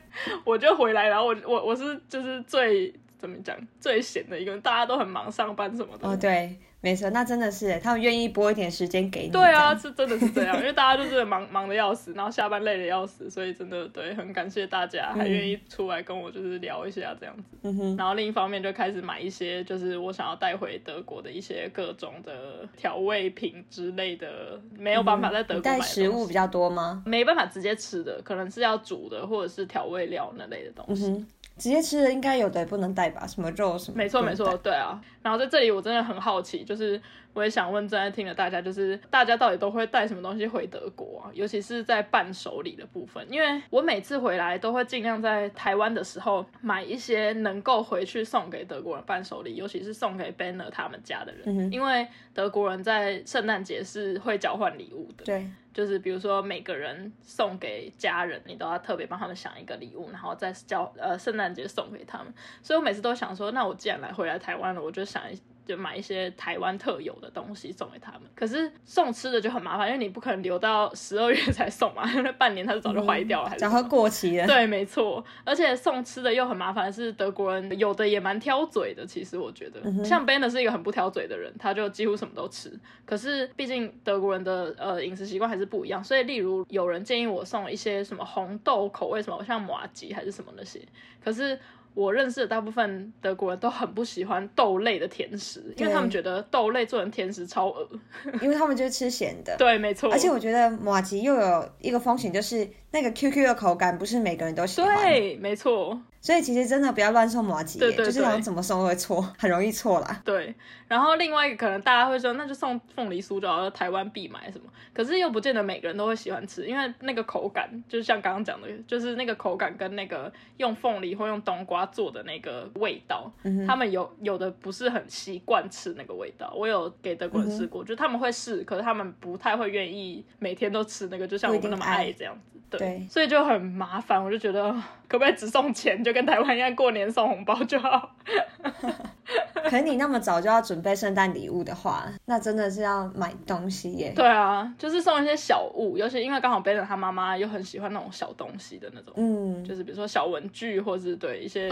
[0.45, 6.07] 我就回来，然后我我我是就是最怎么讲最闲的一个人，大家都很忙上班什么的。
[6.09, 9.31] 哦，对，没错，那真的是他们愿意拨一点时间给你。
[9.31, 17.43] 对啊，是真的是这样，因为大家就是忙 忙的要死，然后下班累的要死，所以真的对很感谢大家还愿意出来跟我就是聊一下这样子。
[17.63, 27.05] 嗯哼，然后另一方面就开始买一些就是我想要带回德国的一些各种的调味品之类的，没有办法在德国买带食物比较多吗？
[27.07, 31.07] 没办法直接吃的，可能是要煮的或者是调味料那类的东西。
[31.07, 31.27] 嗯哼。
[31.59, 33.27] 直接吃的应该有的不能带吧？
[33.27, 33.99] 什么肉什么？
[33.99, 35.01] 没错没错，对啊。
[35.23, 37.01] 然后在这里我真的很好奇，就是
[37.35, 41.31] 我也想问正在听的大家，就是大家到底都会带什么东西回德国啊？
[41.33, 55.25] 尤其是在伴手礼的部分，因为我每次回来都会尽量在台湾的时候买一些能够回去送给德国人伴手礼，尤其是送给 Banner 他们家的人，因为德国人在圣诞节是会交换礼物的。
[55.25, 55.47] 对。
[55.73, 62.27] 就是比如说每个人送给家人，你都要特别帮他们想一个礼物，然后再交呃圣诞节送给他们。
[62.63, 65.23] 所以我每次都想说，那我既然来回来台湾了，我就想
[65.65, 68.23] 就买一些台湾特有的东西送给他们。
[68.35, 74.47] 可是送吃的就很麻烦，因为你不可能留到十二月才送嘛， 因为半年它就早就坏掉了，还是早会过期了。
[74.47, 75.25] 对，没错。
[75.45, 79.07] 而且送吃的又很麻烦，是德国人有的也蛮挑嘴的。
[79.07, 82.73] 其实我觉得，像 Ben 是一个很不挑嘴的人，他就几乎什么都吃。
[83.05, 90.81] 可是毕竟德国人的呃饮食习惯还是不一样，所以例如有人建议我送一些什么红豆口味什么，像马吉还是什么那些，
[91.23, 91.59] 可是。
[91.95, 97.89] 我认识的大部分德国人都很不喜欢豆类的甜食，因为他们觉得豆类做成甜食超恶，
[98.41, 99.57] 因为他们就是吃咸的。
[99.59, 100.11] 对，没错。
[100.11, 104.97] 而且我觉得马吉又有一个风险，就是那个 QQ 的口感不是每个人都喜欢。
[105.05, 106.01] 对，没错。
[106.23, 110.23] 所以其实真的不要乱送马吉，就是好像怎么送都会错， 很容易错啦。
[110.25, 110.55] 对，
[110.87, 114.65] 然后另外一个可能大家会说，那就送凤梨酥就好，台湾必买什么？
[114.95, 123.29] 可是又不见得每个人都会喜欢吃，因为那个口感，就是像刚刚讲的，就是那个口感跟那个用凤梨或用冬瓜做的那个味道，
[123.67, 126.55] 他们有有的不是很习惯吃那个味道。
[126.57, 132.61] 我有给德国人试过，就他们会试，可是他们不太会愿意每天都吃那个，就像我们那么爱这样子。
[132.71, 134.73] 对，所以就很麻烦，我就觉得
[135.07, 138.15] 可不可以只送钱，就跟台湾一样，过年送红包就好。
[139.71, 144.13] 可你那么早就要准备圣诞礼物的话，那真的是要买东西耶。
[144.15, 151.71] 对啊，就是送一些小物，尤其因为刚好背着他妈妈又很喜欢那种小东西的那种，嗯，就是比如说小文具，或是对一些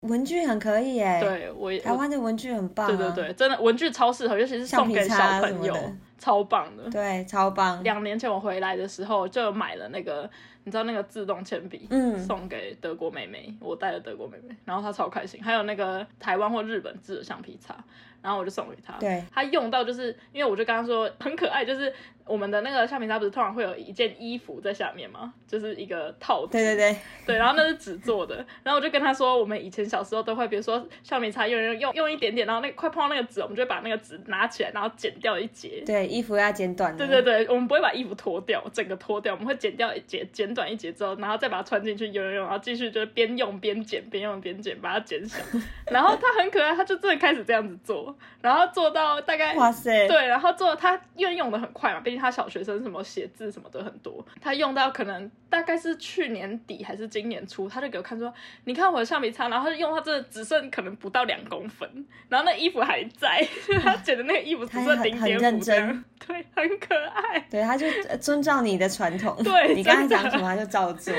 [0.00, 1.18] 文具很可以耶。
[1.20, 5.76] 对我台湾的文具很棒，对对对，真的文具超适合，尤其是送给小朋友。
[6.18, 7.80] 超棒的，对，超棒。
[7.84, 10.28] 两年前我回来的时候就买了那个，
[10.64, 15.40] 你知道那个自动铅笔，嗯，送给德国妹妹，我带了德国妹妹，然后她超开心。
[15.40, 17.76] 还有那个台湾或日本制的橡皮擦，
[18.20, 21.94] 然后我就送给她，对，她用到就是因为我就跟她说很可爱，就是。
[22.28, 25.32] 我们的那个橡皮擦不是通常会有一件衣服在下面吗？
[25.46, 26.52] 就是一个套子。
[26.52, 28.36] 对对对对，然后那是纸做的。
[28.62, 35.82] 然后我就跟他说，我们以前小时候都会，比如说橡皮擦用用用用一点点，然后那快碰到那个纸，我们就会把那个纸拿起来，然后剪掉一截。
[35.86, 36.96] 对，衣服要剪短。
[36.96, 45.38] 对对对，我们不会把衣服脱掉，整个脱掉，我们会剪掉一截，剪短一截之后，然后再把它穿进去用用用，然后继续就是边用边剪，边用边剪，把它剪小。
[45.90, 52.98] 然后他很可爱，他就真的开始这样子做，然后做到大概哇塞，对，然后做他因为用的很快嘛，毕竟他小学生什么。
[53.08, 58.30] 写字什么的很多，他用到可能大概是去年底还是今年初，他就给我看说，
[58.64, 61.88] 你看我的橡皮擦，然后用它真的只剩可能不到两公分，
[62.28, 63.42] 然后那衣服还在，
[63.82, 67.86] 他觉得那个衣服只剩零点五，对，很可爱，对，他就
[68.20, 71.14] 遵照你的传统， 对你刚才讲什么他就照做，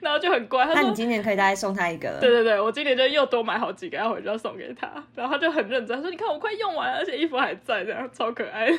[0.00, 0.66] 然后就很乖。
[0.74, 8.68] 那你今年可以大概送他一个，对对对，我今年就又多买好几个，要回去要送给他，然后他就很认真，他说你看我快用完了，而且衣服还在，这样超可爱。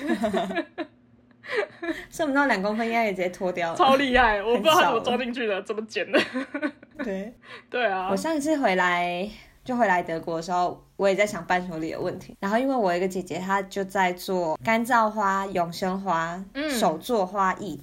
[2.10, 3.78] 剩不到两公分，应该也直接脱掉了。
[3.78, 6.20] 超厉害，我不知道怎么装进去的，怎么剪的。
[7.04, 7.34] 对
[7.70, 9.30] 对啊，我上一次回来
[9.64, 12.36] 就回来德国的时候，我也在想伴手礼的问题。
[12.40, 17.80] 然后因为我一个姐姐，她就在做干燥花、永生花手做花艺，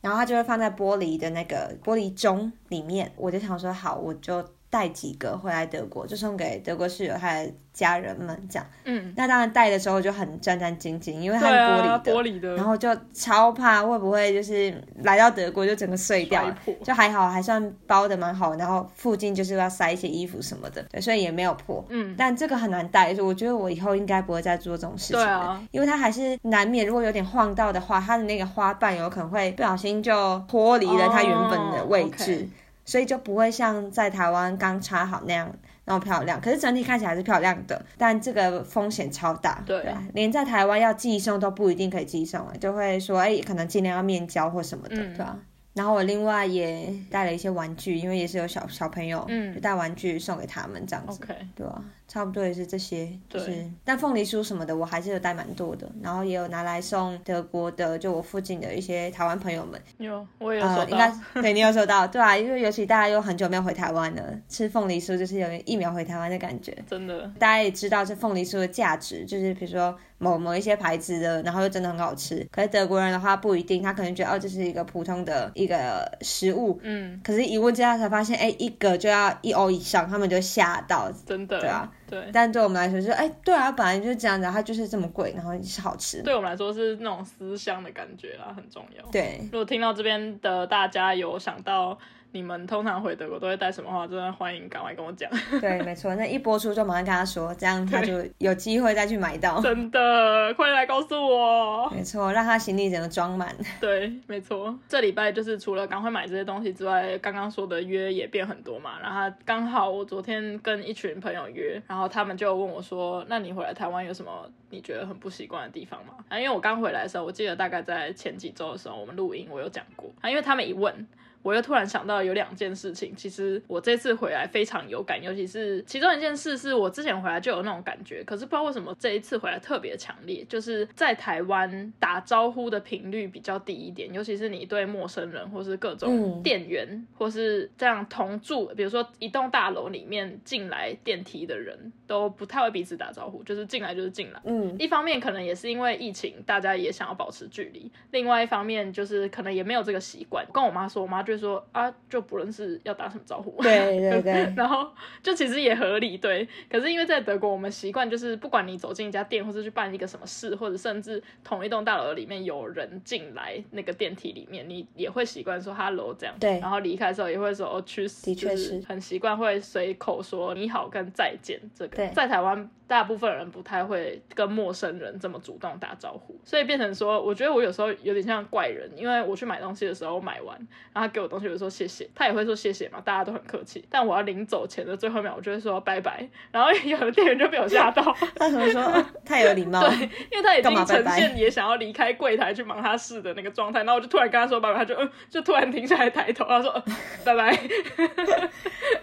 [0.00, 3.10] 然后她就会放在玻璃的那个玻璃钟里面。
[3.16, 8.66] 我就想说，好，我就带几个回来德国，就送给德国室友他的家人们这样。
[8.84, 16.44] 嗯，那当然带的时候就很战战兢兢，因为它是玻璃的，玻璃的，然后就超怕会不会就是来到德国就整个碎掉，
[16.82, 21.82] 就还好还算包的蛮好，然后附近就是要塞一些衣服什么的，对，所以也没有破。
[21.88, 25.22] 嗯，但这个很难带，所以我觉得我以后应该不会再做这种事情。
[25.22, 32.46] 了，因为它还是难免，如果有点晃到的话，它的那个花瓣有可能会不小心就脱离了它原本的位置。
[32.88, 45.36] 所以就不会像在台湾刚插好那样那么漂亮，可是整体看起来是漂亮的，但这个风险超大，对，连在台湾要寄送都不一定可以寄送，就会说哎，可能尽量要面交或什么的，对吧？
[45.78, 51.20] 然后我另外也带了一些玩具，因为也是有小小朋友，嗯就带玩具送给他们这样子。
[51.22, 59.80] OK，对啊，差不多也是这些，就是但凤梨酥什么的我还是有带蛮多的，然后也有拿来送德国的，就我附近的一些台湾朋友们。
[59.98, 66.76] 有我也有收呃，到，应该对你有收到，对啊，因为尤其大家又很久没有回台湾了，吃凤梨酥就是有一秒回台湾的感觉。
[66.90, 72.46] 真的大家也知道这凤梨酥的价值，就是比如说某某一些牌子的，然后又真的很好吃。
[72.50, 81.10] 可是德国人的话不一定，他可能觉得哦这是一个普通的一个食物，嗯，可是一问之下才发现，哎，一个就要一欧以上，他们就吓到。
[81.24, 82.30] 真的，对啊，对。
[82.32, 86.22] 但对我们来说，就是哎，对啊，本来就是这样子，它就是这么贵，然后是好吃。
[86.22, 89.04] 对我们来说是那种思乡的感觉啦，很重要。
[89.10, 91.96] 对，如果听到这边的大家有想到
[92.32, 95.30] 你们通常回德国都会带什么话，真的欢迎赶快跟我讲。
[95.60, 96.14] 对，没错。
[96.14, 99.60] 那一播出就马上跟他说，这样他就 有机会再去买到。
[99.60, 101.88] 真的，快点来告诉我。
[101.90, 103.54] 没错，让他行李整个装满。
[103.80, 104.78] 对，没错。
[104.86, 108.98] 这礼拜就是除了赶快买这些东西之外，刚刚说的约也变很多嘛。
[109.00, 114.30] 然后刚好我昨天跟一群朋友约，然后他们就问我说：“那你回来台湾有什么
[114.70, 121.06] 你觉得很不习惯的地方吗？”啊，因为我刚回来的时候，我记得大概在前几周的时候，我们录音我有讲过啊，因为他们一问。
[121.48, 144.40] 我又突然想到有两件事情，其实我这次回来非常有感，尤其是其中一件事是我之前回来就有那种感觉，可是不知道为什么这一次回来特别强烈，就是在台湾打招呼的频率比较低一点，尤其是你对陌生人或是各种嗯店员、或是这样同住，比如说一栋大楼里面进来电梯的人都不太会彼此打招呼，就是进来就是进来。
[144.44, 150.46] 嗯，一方面可能也是因为疫情，大家也想要保持距离；另外一方面就是可能也没有这个习惯。
[150.52, 153.62] 跟我妈说，我妈就会说啊，就不认识要打什么招呼。
[153.62, 154.90] 对对对， 然后
[155.22, 156.46] 就其实也合理，对。
[156.68, 166.34] 可是因为在德国，我们习惯就是不管你走进一家店，或是去办一个什么事，或者甚至同一栋大楼里面有人进来那个电梯里面，你也会习惯说 hello 这样。
[166.40, 172.10] 对然后离开的时候也会说哦去死，的确就是很习惯会随口说你好跟再见这个对。
[172.14, 180.56] 在台湾，大部分人不太会跟陌生人这么主动打招呼，所以变成说，我觉得我有时候有点像怪人，因为我去买东西的时候，买完，
[180.92, 183.84] 然后他给我东西，我就说谢谢，他也会说谢谢嘛，大家都很客气。
[183.90, 188.02] 但我要临走前的最后一秒，我就会说拜拜，然后有的店员就被我吓到，
[188.34, 188.80] 他怎么 说？
[188.82, 189.86] 哦太有礼貌。
[189.86, 189.90] 对，
[190.32, 196.82] 因为他已经呈现也想要离开柜台去忙他事的那个状态，然后我就突然跟他说拜拜，他就嗯，就突然停下来抬头，他说、呃
[197.24, 197.58] 拜拜，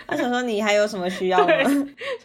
[0.08, 1.46] 他想说你还有什么需要吗？
[1.46, 1.64] 对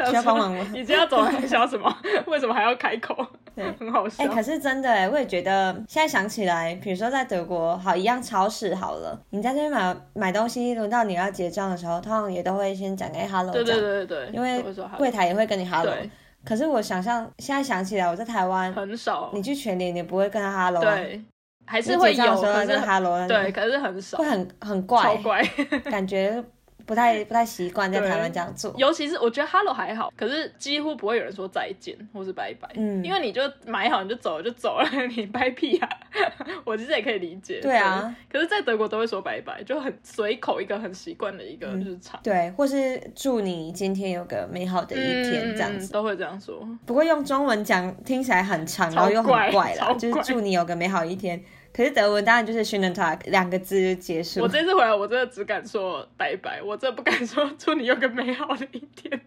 [0.08, 1.94] 需要帮忙吗已经要走了，还想什么？
[2.26, 3.14] 为什么还要开口？
[3.54, 3.64] 对。
[3.78, 4.24] 很好笑。
[4.24, 14.64] 哎、可是真的哎，我也觉得现在想起来，比如说在德国，好一样超市好了，你在这边买买东西，轮到你要结账的时候，通常也都会先讲个哎 hello 对，对对对对，因为
[14.96, 15.84] 柜台也会跟你 hello。
[15.94, 16.08] 对。
[16.42, 21.22] 可是我想象现在想起来，我在台湾，很少，你去全联，你不会跟他 hello 啊，对，
[21.66, 24.16] 还是会有，可是很 hello，对，可是很少。
[24.16, 25.42] 会，很很超怪，怪。
[25.90, 26.42] 感觉
[26.90, 28.74] 不太不太习惯在台湾这样做。
[28.76, 35.88] 尤其是我觉得 hello 还好，可是几乎不会有人说再见或是拜拜，嗯因为你就买好你就走了就走了，你拜屁啊！
[36.66, 37.60] 我其实也可以理解。
[37.60, 42.18] 对啊，可是，在德国都会说拜拜，就很随口一个很习惯的一个日常。
[42.24, 45.86] 对，或是祝你今天有个美好的一天这样子。
[45.86, 46.66] 嗯都会这样说。
[46.86, 51.40] 不过用中文讲听起来很长，然后又很怪怪啦，超就是祝你有个美好一天。
[51.72, 54.48] 可是德文当然就是 schönen Tag 两个字就结束我。
[54.48, 59.20] 这次回来，我真的只敢说拜拜，我真的不敢说祝你有个美好的一天，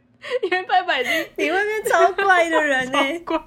[0.43, 3.43] 因为拜拜已经你会变超怪的人 呢、超怪。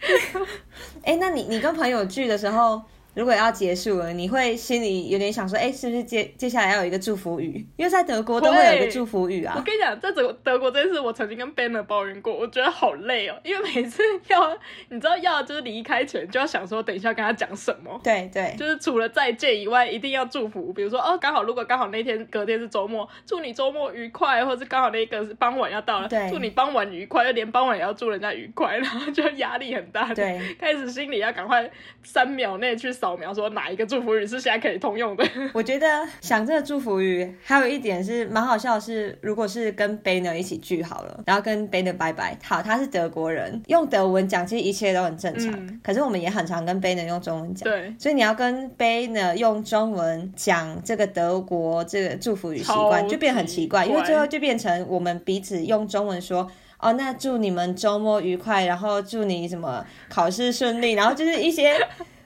[1.04, 2.82] 哎、那你你跟朋友聚的时候，
[3.14, 7.66] 如果要结束了，你会心里有点想说，哎、是不是接接下来要有一个祝福语？
[7.76, 9.54] 因为在德国都会有一个祝福语啊。
[9.56, 14.56] 我跟你讲，在德德国这次，我曾经跟 Banner 抱怨过，我觉得好累哦，因为每次要
[14.90, 18.00] 你知道要就是离开前就要想说，等一下跟他讲什么。
[18.04, 31.68] 对对就是除了再见以外，一定要祝福，比如说哦，刚好如果刚好那天隔天是周末，祝你周末愉快，或者是刚好那个是傍晚要到了，对祝你傍晚愉快，就连傍晚也要祝人家愉快，然后就压力很大，对，开始心里要赶快
[32.04, 45.50] 三秒内去扫描说哪一个祝福语是现在可以通用的， 我觉得想这个祝福语，还有一点是蛮好笑的是，如果是跟 Banner 一起聚好了，然后跟 Banner 拜拜，好，他是德国人，用德文讲，其实一切都很正常。
[45.52, 56.50] 嗯可是我们也很常跟 Banner 用中文讲，对，所以你要跟 Banner 用中文讲这个德国这个祝福语习超惯，就变很奇怪，因为最后就变成我们彼此用中文说。
[56.82, 61.74] 哦，那祝你们周末愉快，然后祝你什么考试顺利，然后就是一些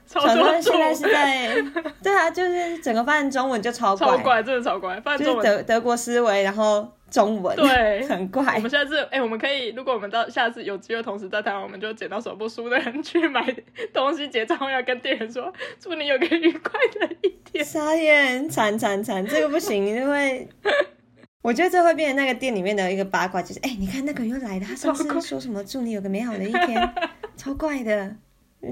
[0.06, 1.62] 超想说多祝现在是在，
[2.02, 5.44] 对啊，就是整个翻成中文就超怪，超怪，真的超怪，就是中文。
[5.44, 8.06] 德德国思维，然后中文，对。
[8.06, 8.54] 很怪。
[8.56, 8.60] 我。
[8.60, 13.44] 们下次，哎、我们可以，如果我们到下次有机会同时在台湾，我们就捡到手部书的人去买
[13.92, 17.64] 东西结账后，要跟店员说，祝你有个愉快的一天。
[17.64, 20.48] 傻眼，惨惨惨，这个不行，因为
[21.42, 26.94] 我觉得这会变成那个店里面的一个八卦，就是哎、你看那个人又来了，他上次说什么祝你有个美好的一天，
[27.36, 28.16] 超怪的，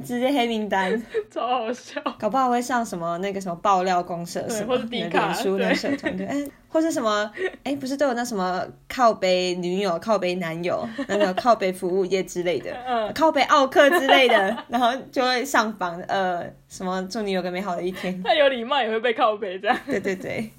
[0.00, 2.00] 直接黑名单， 超好笑。
[2.18, 7.30] 搞不好会上什么那个什么爆料公社对什么或是迪卡脸书的社团，对，哎、或是什么
[7.64, 12.72] 哎、不是都有那什么靠背女友、靠背男友、那个 靠背服务业之类的。
[12.86, 19.76] 嗯，靠背奥克之类的，然后就会上榜，呃，什么祝你有个美好的一天，太有礼貌也会被靠背这样。
[19.86, 20.50] 对对对，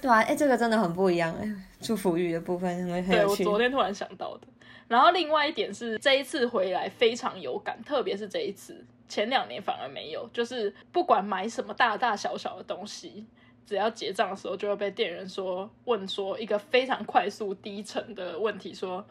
[0.00, 1.48] 对啊，哎、这个真的很不一样，哎，
[1.80, 3.44] 祝福语的部分很很对我有趣。
[3.44, 4.46] 昨天突然想到的。
[4.88, 10.28] 然后另外一点是，这一次回来非常有感，特别是这一次，前两年反而没有。
[10.32, 13.26] 就是不管买什么大大小小的东西，
[13.66, 19.04] 只要结账的时候，就会被店员说问说一个非常快速低沉的问题，说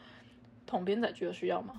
[0.65, 1.73] 统编仔具有需要吗？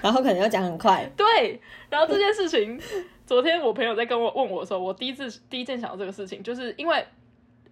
[0.00, 1.60] 然后可能要讲很快，对，
[1.90, 2.80] 然后这件事情，
[3.26, 7.04] 昨天我朋友在跟我问我的时候，我第一次第一件想到这个事情，就是因为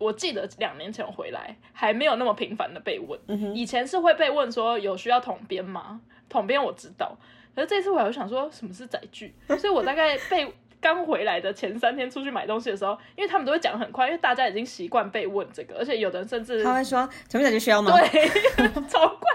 [0.04, 6.00] 我记得两年前我回来还没有那么频繁的被问，嗯，以前是会被问说有需要统编吗？
[6.28, 7.16] 统编我知道，
[7.54, 10.46] 可是这次回来我就想说什么是载具，所以我大概被。
[10.84, 18.28] 刚回来的前三天出去买东西的时候，因为他们都会讲很快，因为大家已经习惯被问这个，而且有的人甚至他会说什么小就需要吗？，对
[18.86, 19.26] 超快，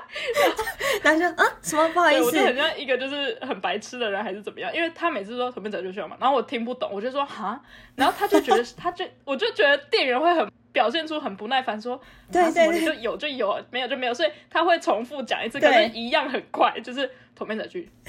[1.01, 4.71] 然后 就啊什么不好意思，我思就，很像一个就是很白痴的人，还是怎么样？
[4.71, 7.59] 因为他每次说什么载具需要嘛，然后我听不懂，我就说哈，
[7.95, 11.99] 然后他就觉得，他就我就觉得店员会很表现出很不耐烦，说
[12.31, 17.89] 对对就有就有，没有就没有，所以他会重复讲一次，可对是一样很快，就是同面的句。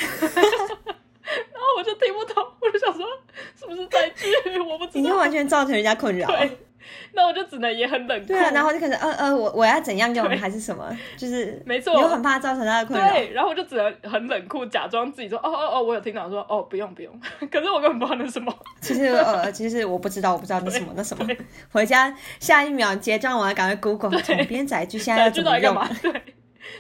[1.31, 3.07] 然后我就听不懂，我就想说
[3.55, 5.01] 是不是在剧，我不知道。
[5.01, 6.27] 你就完全造成人家困扰。
[6.27, 6.59] 对，
[7.13, 8.27] 那我就只能也很冷酷。
[8.29, 10.85] 对啊，然后就可能呃呃，我我要怎样用对还是什么，
[11.17, 13.11] 就是 没错你又很怕造成他的困扰。
[13.13, 17.13] 对，然后我就只能很冷酷，假装自己说哦哦哦，我有听到，说哦不用不用，
[17.51, 18.53] 可是我根本不知道那什么。
[18.81, 21.27] 其实呃，其实我不知道，我不知道那什么那什么。
[21.73, 25.61] 回家下一秒结账，我还赶快 Google 从编载具现在载要怎么用。
[25.61, 26.13] 具到底干嘛？
[26.23, 26.35] 对，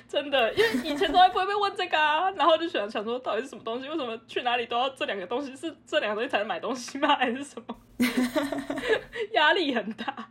[0.08, 5.54] 真的，因为以前从来不会被问这个啊，然后就想想说到底是什么东西，为什么去哪里都要这两个东西？
[5.56, 7.16] 是这两个东西才能买东西吗？
[7.16, 7.76] 还是什么？
[9.32, 10.28] 压力很大。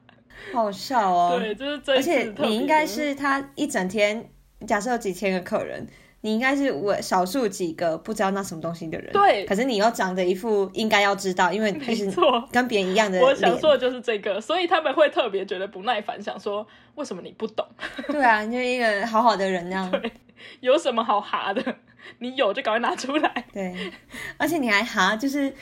[0.54, 1.38] 好笑哦。
[1.40, 4.32] 对，就是这一而且你应该是他一整天，
[4.66, 5.88] 假设有几千个客人，
[6.22, 9.12] 你应该是我少数几个不知道那什么东西的人。
[9.14, 12.44] 对可是你又长着一副应该要知道，因为就没是错。
[12.52, 13.58] 跟别人一样的 我想。
[13.60, 16.66] 说的就是这个，所以他们会特别觉得不耐烦，想说
[16.96, 17.66] 为什么你不懂，
[18.10, 20.02] 对啊，你就一个好好的人那样。
[20.62, 21.62] 有什么好哈的？
[22.20, 23.46] 你有就赶快拿出来。
[23.54, 23.76] 对，
[24.38, 25.54] 而且你还哈，就是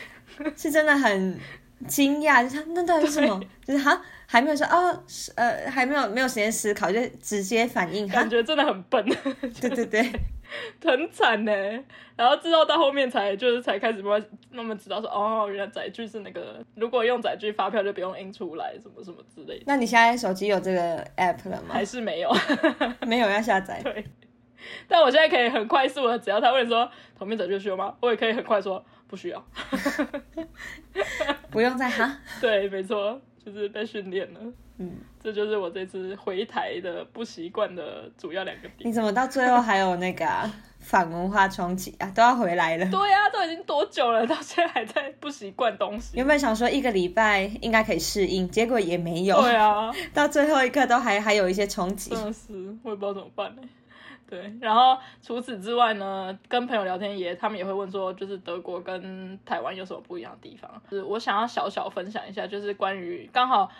[0.56, 1.40] 是真的很
[1.88, 3.40] 惊讶，就是那到底是什么？
[3.66, 8.30] 就是哈，还没有说哦，是呃，还没有没有时间思考，就直接反应哈感。
[8.30, 9.06] 觉真的很笨，
[9.62, 10.02] 对 对对，
[10.84, 11.52] 很惨呢。
[12.16, 21.86] 然后知道到后面才就是才开始慢慢慢慢知道说，哦，原来载具是那个，如果用载具发票就不用印出来，什么什么之类的，那你现在手机有这个 app 了吗还？
[21.86, 22.34] 是没有。
[23.06, 23.80] 没有要下载。
[23.84, 24.04] 对，
[24.88, 29.46] 但我现在可以很快速的，只要他问说同面载具需要吗，我也可以很快说不需要。
[31.50, 32.18] 不用再哈。
[32.42, 34.40] 对，没错，就是被训练了。
[34.80, 38.88] 嗯，这就是我这次回台的不习惯的主要两个点。
[38.88, 42.12] 你怎么到最后还有那个、啊、反文化冲击啊？
[42.14, 42.86] 都要回来了。
[42.92, 46.16] 对啊、都已经多久了，到现在还在不习惯东西。
[46.16, 49.42] 原本想说一个礼拜应该可以适应，结果也没有。
[49.42, 52.12] 对啊， 到最后一刻都还还有一些冲击。
[52.12, 53.62] 真的是，我也不知道怎么办呢。
[54.30, 60.70] 对，然后除此之外呢，跟朋友聊天也，他们也会问说，就是德国跟台湾有什么不一样的地方？
[60.92, 63.72] 就是我想要小小分享一下，就是关于刚好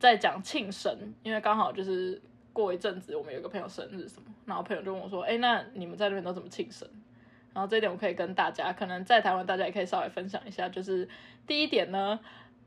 [0.00, 2.20] 在讲庆生，因为刚好就是
[2.52, 6.88] 过一阵子我们有个朋友生日什么，然后朋友就问我说，哎，那你们在那边都怎么庆生？
[7.52, 11.08] 然后这一点我可以跟大家，可能在台湾大家也可以稍微分享一下，就是
[11.46, 12.18] 第一点呢，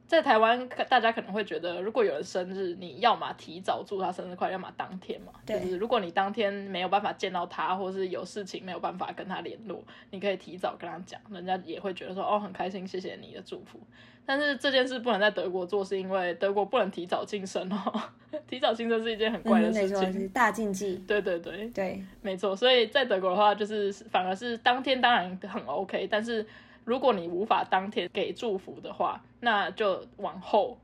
[0.08, 5.34] 在台湾，大家可能会觉得，如果有人生日，你要么提早祝他生日快乐，要么当天嘛。
[5.46, 13.78] 对就是如果你当天没有办法见到他，或是有事情没有办法跟他联络，你可以提早跟他讲，人家也会觉得说，哦，很开心，谢谢你的祝福。
[14.26, 18.02] 但是这件事不能在德国做，是因为德国不能提早庆生哦，
[18.48, 20.14] 提早庆生是一件很怪的事情。
[20.14, 20.96] 是大禁忌。
[21.08, 26.46] 对对对，对，没错，所以在德国的话，就是反而是当天当然很 OK，但是
[26.88, 30.78] 如果你无法当天给祝福的话，那就往后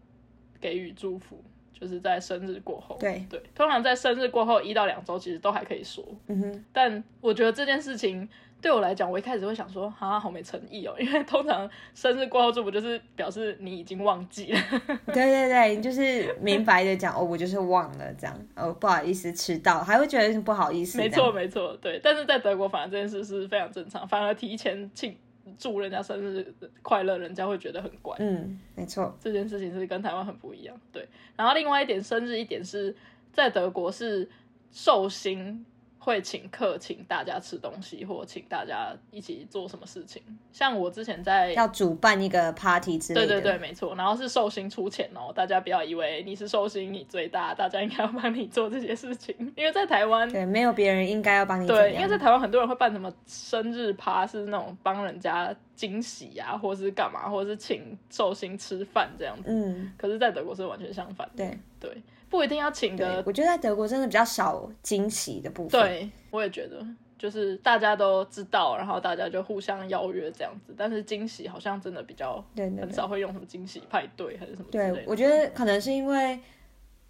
[0.59, 1.41] 给予祝福。
[1.73, 2.95] 就是在生日过后。
[2.97, 6.01] 对对，通常在生日过后一到两周，其实都还可以说。
[6.27, 8.29] 嗯哼，但我觉得这件事情
[8.61, 14.59] 对我来讲，我一开始会想说，啊，好没诚意哦，因为通常生日过后祝福就是表示你已经忘记了。
[15.07, 20.97] 对对对，就是明白的讲哦，我就是忘了这样，哦，不好意思迟到，还会觉得不好意思。
[20.97, 21.99] 没错没错，对。
[22.01, 25.17] 但是在德国，反而这件事是非常正常，反而提前庆
[25.57, 28.15] 祝人家生日快乐，人家会觉得很怪。
[28.19, 30.79] 嗯，没错，这件事情是跟台湾很不一样。
[30.91, 32.95] 对，然后另外一点，生日一点是
[33.31, 34.29] 在德国是
[34.71, 35.65] 寿星
[36.03, 40.21] 会请客，请大家吃东西，或请大家一起做什么事情。
[40.51, 43.27] 像我之前在要主办一个 party 之类的。
[43.27, 43.95] 对对对，没错。
[43.95, 59.43] 然后是寿星出钱哦，大家不要以为你是寿星你最大，大家应该要帮你做这些事情，因为在台湾对没有别人应该要帮你怎对，因为在台湾很多人会办什么生日趴，是那种帮人家惊喜啊，或是干嘛，或是请寿星吃饭这样子。
[59.47, 61.37] 嗯，可是，在德国是完全相反的。
[61.37, 65.79] 对对，不一定要请的，我觉得在德国真的比较少惊喜的部分。
[65.79, 66.83] 对，我也觉得，
[67.15, 70.73] 就是大家都知道，然后大家就互相邀约这样子。
[70.75, 74.65] 但是惊喜好像真的比较很少会用什么惊喜派对还是什么。
[74.71, 76.39] 对我觉得可能是因为，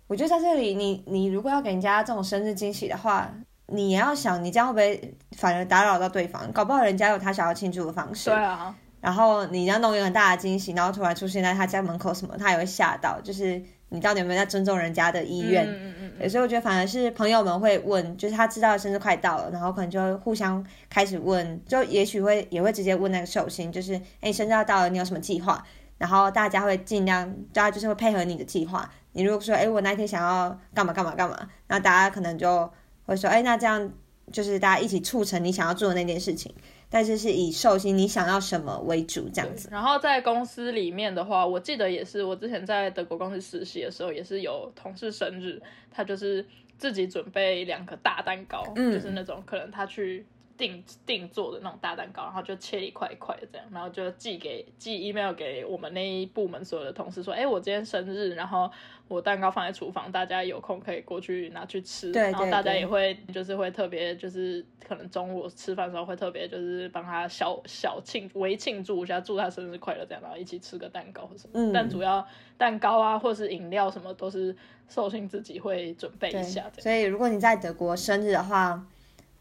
[0.07, 3.33] 我觉得在这里，你你如果要给人家这种生日惊喜的话，
[3.67, 6.51] 你也要想，你这样会不会反而打扰到对方？
[6.51, 13.21] 搞不好人家有他想要庆祝的方式对，啊，然后你要弄一个很大的惊喜，然后突然出现在他家门口什么，他也会吓到。
[13.21, 13.63] 就是
[13.93, 15.65] 你到底有没有在尊重人家的意愿？
[15.67, 25.63] 嗯嗯嗯对，所以我觉得反而是朋友们会问，就是他知道生日快到了，然后可能就会互相开始问，就也许会也会直接问那个寿星，就是哎，你生日要到了，你有什么计划？
[25.99, 28.89] 然后大家会尽量，大家就是会配合你的计划。
[29.11, 31.37] 你如果说哎，我那天想要干嘛干嘛干嘛，
[31.67, 32.69] 那大家可能就
[33.05, 33.89] 会说哎，那这样
[34.31, 36.53] 就是大家一起促成你想要做的那件事情，
[36.93, 39.67] 但是是以寿星你想要什么为主这样子。
[39.71, 46.45] 然后在公司里面的话，我记得也是，我之前在德国公司实习的时候，也是有同事生日，他就是
[46.77, 50.23] 自己准备两个大蛋糕，嗯就是那种可能他去
[50.57, 58.69] 定定做的那种大蛋糕，然后就切一块一块的这样，然后就寄给寄 email 给我们那一部门所有的同事说，哎，我今天生日，然后
[59.07, 71.51] 我蛋糕放在厨房，大家有空可以过去拿去吃，对然后大家也会就是会特别就是可能中午吃饭的时候会特别就是帮他小小庆微庆祝一下，祝他生日快乐这样，然后一起吃个蛋糕或什么。
[71.55, 72.25] 嗯但主要
[72.57, 74.55] 蛋糕啊或是饮料什么都是
[74.87, 76.71] 寿星自己会准备一下。
[76.77, 78.85] 所以如果你在德国生日的话，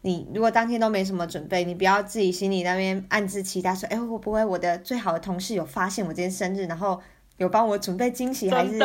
[0.03, 7.01] 你如果当天都没什么准备，你不要自己心里那边暗自期待说，哎，会不会我的最好的同事有发现我今天生日，然后
[7.37, 8.79] 有帮我准备惊喜，还是怎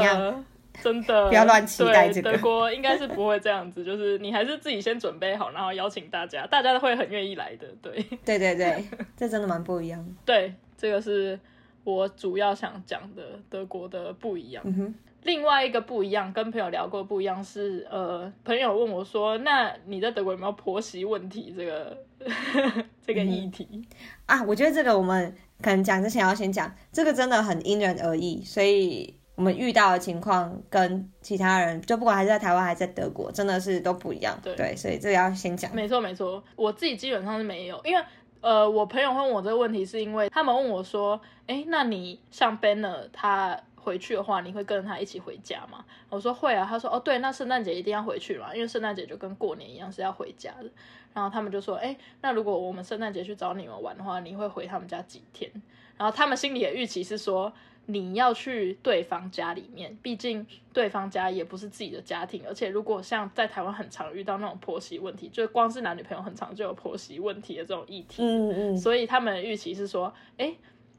[0.00, 0.44] 样？？
[0.82, 7.66] 真的， 不要乱期待这个德国应该是不会这样子，就是你还是自己先准备好，然后邀请大家，大家都会很愿意来的。
[7.80, 7.92] 对，
[8.26, 8.84] 对对对，
[9.16, 10.06] 这真的蛮不一样。
[10.26, 11.40] 对，这个是
[11.82, 14.62] 我主要想讲的德国的不一样。
[14.66, 14.94] 嗯哼，
[15.26, 21.98] 另外一个不一样，跟朋友聊过不一样是，呃，朋友问我说：“那你在德国有没有婆媳问题？”这个
[23.04, 23.84] 这个议题，
[24.26, 34.38] 啊，我觉得这个我们可能讲之前要先讲，这个真的很因人而异，所以我们遇到的情况跟其他人，就不管还是在台湾还是在德国，真的是都不一样。
[34.44, 35.74] 对所以这个要先讲。
[35.74, 38.00] 没错没错，我自己基本上是没有，因为
[38.40, 46.66] 呃，我朋友问我这个问题，是因为他们问我说：“哎，那你像 Banner 他回去的话，你会跟着他一起回家吗？”我说会啊。
[46.68, 50.68] 他说：“哦，对，那圣诞节一定要回去嘛，因为圣诞节就跟过年一样是要回家的。”
[51.14, 55.50] 然后他们就说：“哎，那如果我们圣诞节去找你们玩的话，你会回他们家几天？”
[55.96, 57.52] 然后他们心里的预期是说。
[57.88, 70.52] 你要去对方家里面，毕竟对方家也不是自己的家庭，而且如果像在台湾很常遇到那种婆媳问题，就光是男女朋友很常就有婆媳问题的这种议题，嗯嗯，所以他们的预期是说，哎，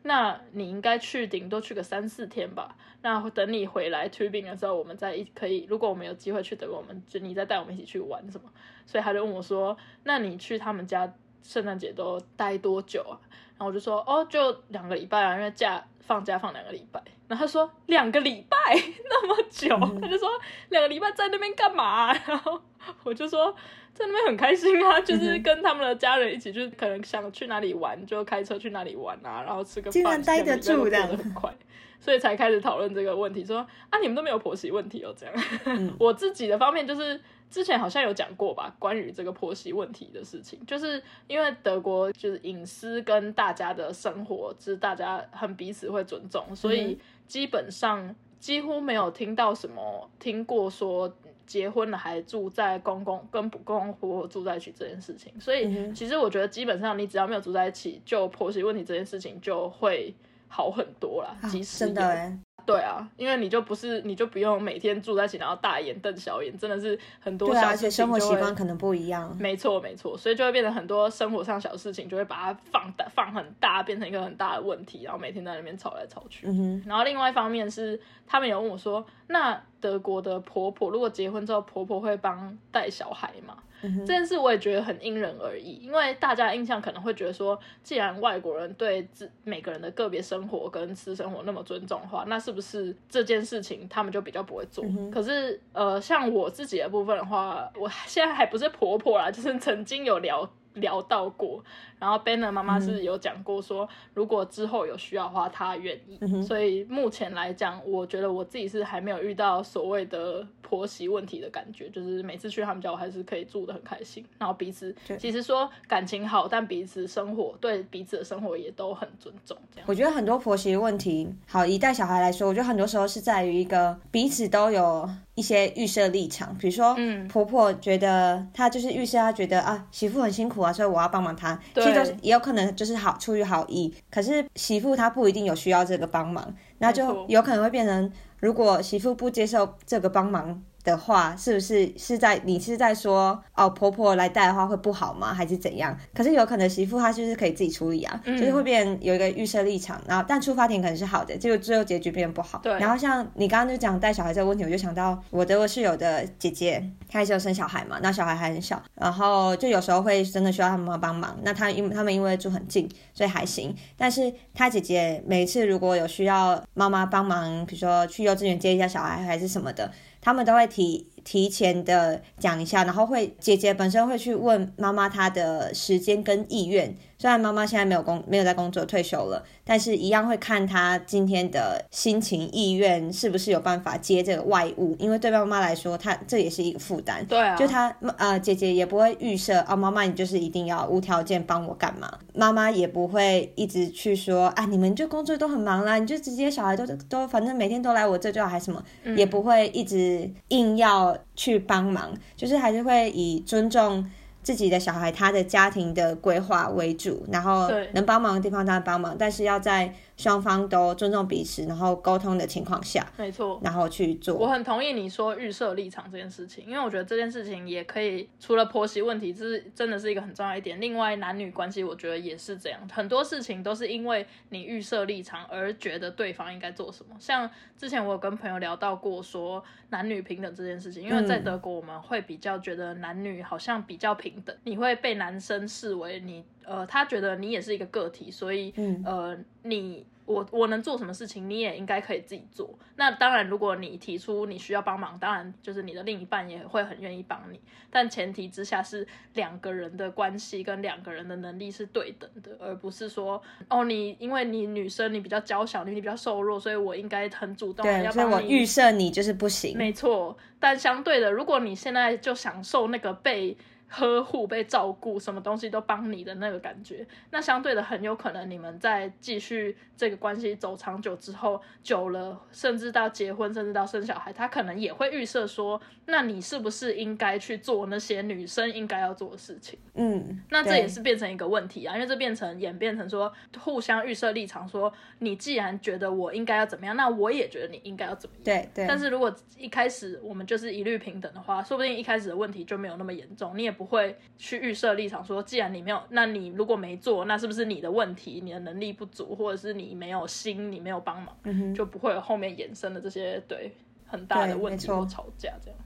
[0.03, 2.75] 那你应该去顶多去个三四天吧。
[3.01, 8.49] 那等你回来 tubing 的时候，我们再一可以，如果我们有机会去德国，我们就你再带我们一起去玩什么。
[8.85, 13.19] 所以他就问我说，那你去他们家圣诞节都待多久啊？
[13.57, 17.01] 然后我就说，哦，就两个礼拜啊，因为假放假放两个礼拜。
[17.27, 18.57] 然 后他说两个礼拜
[19.09, 20.29] 那么久，他就说
[20.69, 22.61] 两个礼拜在那边干嘛、 然后
[23.03, 23.53] 我就说
[23.93, 31.53] 在那边很开心啊，就是跟他们的家人一起，就是可能想去哪里玩就开车去哪里玩啊，然后吃个饭，竟然待得住这样过得很快。
[31.99, 33.57] 所以才开始讨论这个问题，说
[33.89, 35.35] 啊，你们都没有婆媳问题哦，这样。
[35.65, 37.19] 嗯 我自己的方面就是
[37.49, 51.11] 之前好像有讲过吧，关于这个婆媳问题的事情，就是因为德国就是隐私跟大家的生活，就是大家很彼此会尊重，所以基本上几乎没有听到什么听过说。
[51.47, 60.13] 结婚了还住在公公跟公公婆婆住在一起这件事情，所以其实我觉得基本上你只要没有住在一起，就婆媳问题这件事情就会
[60.47, 61.35] 好很多啦。
[61.41, 69.33] 啊即真的哎，对啊，因为你就不是，你就不用每天住在一起，然后大眼瞪小眼，真的是很多对啊，小而且生活习惯可能不一样。
[69.39, 76.45] 没错，没错，所以就会变成很多生活上小事情，就会把它放大、放很大，变成一个很大的问题，然后每天在那边吵来吵去。
[76.45, 83.57] 嗯哼，然后另外一方面是，他们有问我说，那德国的婆婆如果结婚之后，婆婆会帮带小孩吗？
[83.83, 94.83] 嗯这件事我也觉得很因人而异，因为大家印象可能会觉得说，既然外国人对自每个人的个别生活跟私生活那么尊重的话，那是不是这件事情他们就比较不会做？
[95.11, 100.49] 可是呃，像我自己的部分的话，我现在还不是婆婆啦，就是曾经有聊。
[100.77, 101.63] 聊到过，
[101.99, 106.41] 然后 Ben 的妈妈是有讲过说，如果之后有需要的话，她愿意。
[106.41, 119.57] 所以目前来讲，我觉得我自己是还没有遇到所谓的婆媳问题的感觉，就是每次去他们家，我还是可以住的很开心，然后彼此其实说感情好，但彼此生活对彼此的生活也都很尊重。
[119.73, 127.27] 这样，我觉得很多婆媳问题，好以带小孩来说，我觉得很多时候是在于一个彼此都有一些预设立场，比如说，嗯。
[127.27, 140.63] 婆婆觉得她就是预设，她觉得啊媳妇很辛苦啊，所以我要帮忙她，其对实都是也有可能就是好出于好意，可是媳妇她不一定有需要这个帮忙，那就有可能会变成，如果媳妇不接受这个帮忙。
[140.87, 145.33] 的话，是不是是在你是在说哦，婆婆来带的话会不好吗？
[145.33, 145.95] 还是怎样？
[146.15, 152.59] 可是有可能媳妇她就是可以自己处理啊，嗯就是会变有一个预设立场，然后但出发点可能是好的，结果最后结局变不好。
[152.63, 161.37] 对然后像你刚刚就讲带小孩这个问题，我就想到我德国室友的姐姐，她也是有生小孩嘛，那小孩还很小，然后就有时候会真的需要他妈妈帮忙。
[161.43, 163.75] 那她因他们因为住很近，所以还行。
[163.97, 169.91] 但是她姐姐每次如果有需要妈妈帮忙，比如说去幼稚园接一下小孩还是什么的，
[170.27, 176.95] 他们都会提提前的讲一下，然后会姐姐本身会去问妈妈她的时间跟意愿。
[177.19, 187.25] 虽然妈妈现在没有工没有在工作退休了，但是一样会看她今天的心情意愿是不是有办法接这个外务，因为对妈妈来说，她这也是一个负担。
[187.25, 198.81] 对啊，就她呃姐姐也不会预设哦，妈妈你就是一定要无条件帮我干嘛，妈妈也不会一直去说啊你们就工作都很忙啦，你就直接小孩都都反正每天都来我这就好，还什么，
[199.17, 204.09] 也不会一直硬要去帮忙，就是还是会以尊重。
[204.43, 213.59] 自己的小孩，他的家庭的规划为主，然后对能帮忙的地方当然帮忙，但是要在双方都尊重彼此，然后沟通的情况下，没错。
[213.63, 214.35] 然后去做。
[214.35, 220.81] 我很同意你说预设立场这件事情，因为我觉得这件事情也可以除了婆媳问题，这是真的是一个很重要一点。
[220.81, 227.15] 另外，男女关系我觉得也是这样，很多事情都是因为你预设立场而觉得对方应该做什么。
[227.19, 227.47] 像
[227.77, 240.05] 之前我有跟朋友聊到过说男女平等这件事情，因为在德国我们会比较觉得男女好像比较平等，你会被男生视为你呃，他觉得你也是一个个体，所以嗯呃你。
[240.27, 242.77] 我我能做什么事情，你也应该可以自己做。
[242.97, 247.57] 那当然，如果你提出你需要帮忙，当然就是你的另一半也会很愿意帮你。
[247.89, 258.49] 但前提之下是两个人的关系跟两个人的能力是对等的，而不是说哦，你因为你女生你比较娇小，你比较瘦弱，所以我应该很主动地对，要所以我帮你。
[258.49, 259.77] 预设你就是不行。
[259.77, 263.55] 没错，但相对的，如果你现在就享受那个被
[263.87, 279.79] 呵护、被照顾，什么东西都帮你的那个感觉，那相对的很有可能你们在继续这个关系走长久之后，久了，甚至到结婚，甚至到生小孩，他可能也会预设说，那你是不是应该去做那些女生应该要做的事情？
[279.93, 288.43] 嗯，那这也是变成一个问题啊，因为这变成演变成说互相预设立场，说你既然觉得我应该要怎么样，那我也觉得你应该要怎么样。
[288.43, 288.85] 对对。
[288.87, 298.41] 但是如果一开始我们就是一律平等的话，说不定一开始的问题就没有那么严重，你也不会去预设立场说，既然你没有，那你如果没做，那是不是你的问题？
[298.43, 303.71] 你的能力不足，或者是你没有心，你没有帮忙，就不会有后面衍生的这些对
[304.07, 305.79] 很大的问题或吵架这样。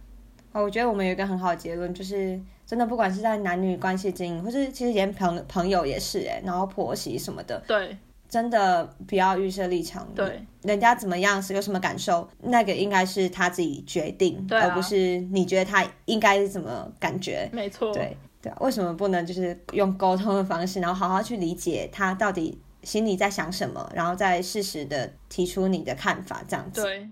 [0.53, 7.97] 哦，我觉得我们有一个很好的结论，就是真的不管是在男女关系经营，或是其实连朋朋友也是哎，然后婆媳什么的，对
[8.31, 10.07] 真的不要预设立场。
[10.15, 17.49] 对，人家怎么样是有什么感受，那个应该是他自己决定，对啊而不是你觉得他应该是怎么感觉。
[17.51, 26.81] 没错，对对啊，为什么不能就是用沟通的方式，然后好好去理解他到底心里在想什么，然后再适时的提出你的看法，这样子。
[26.81, 27.09] 对，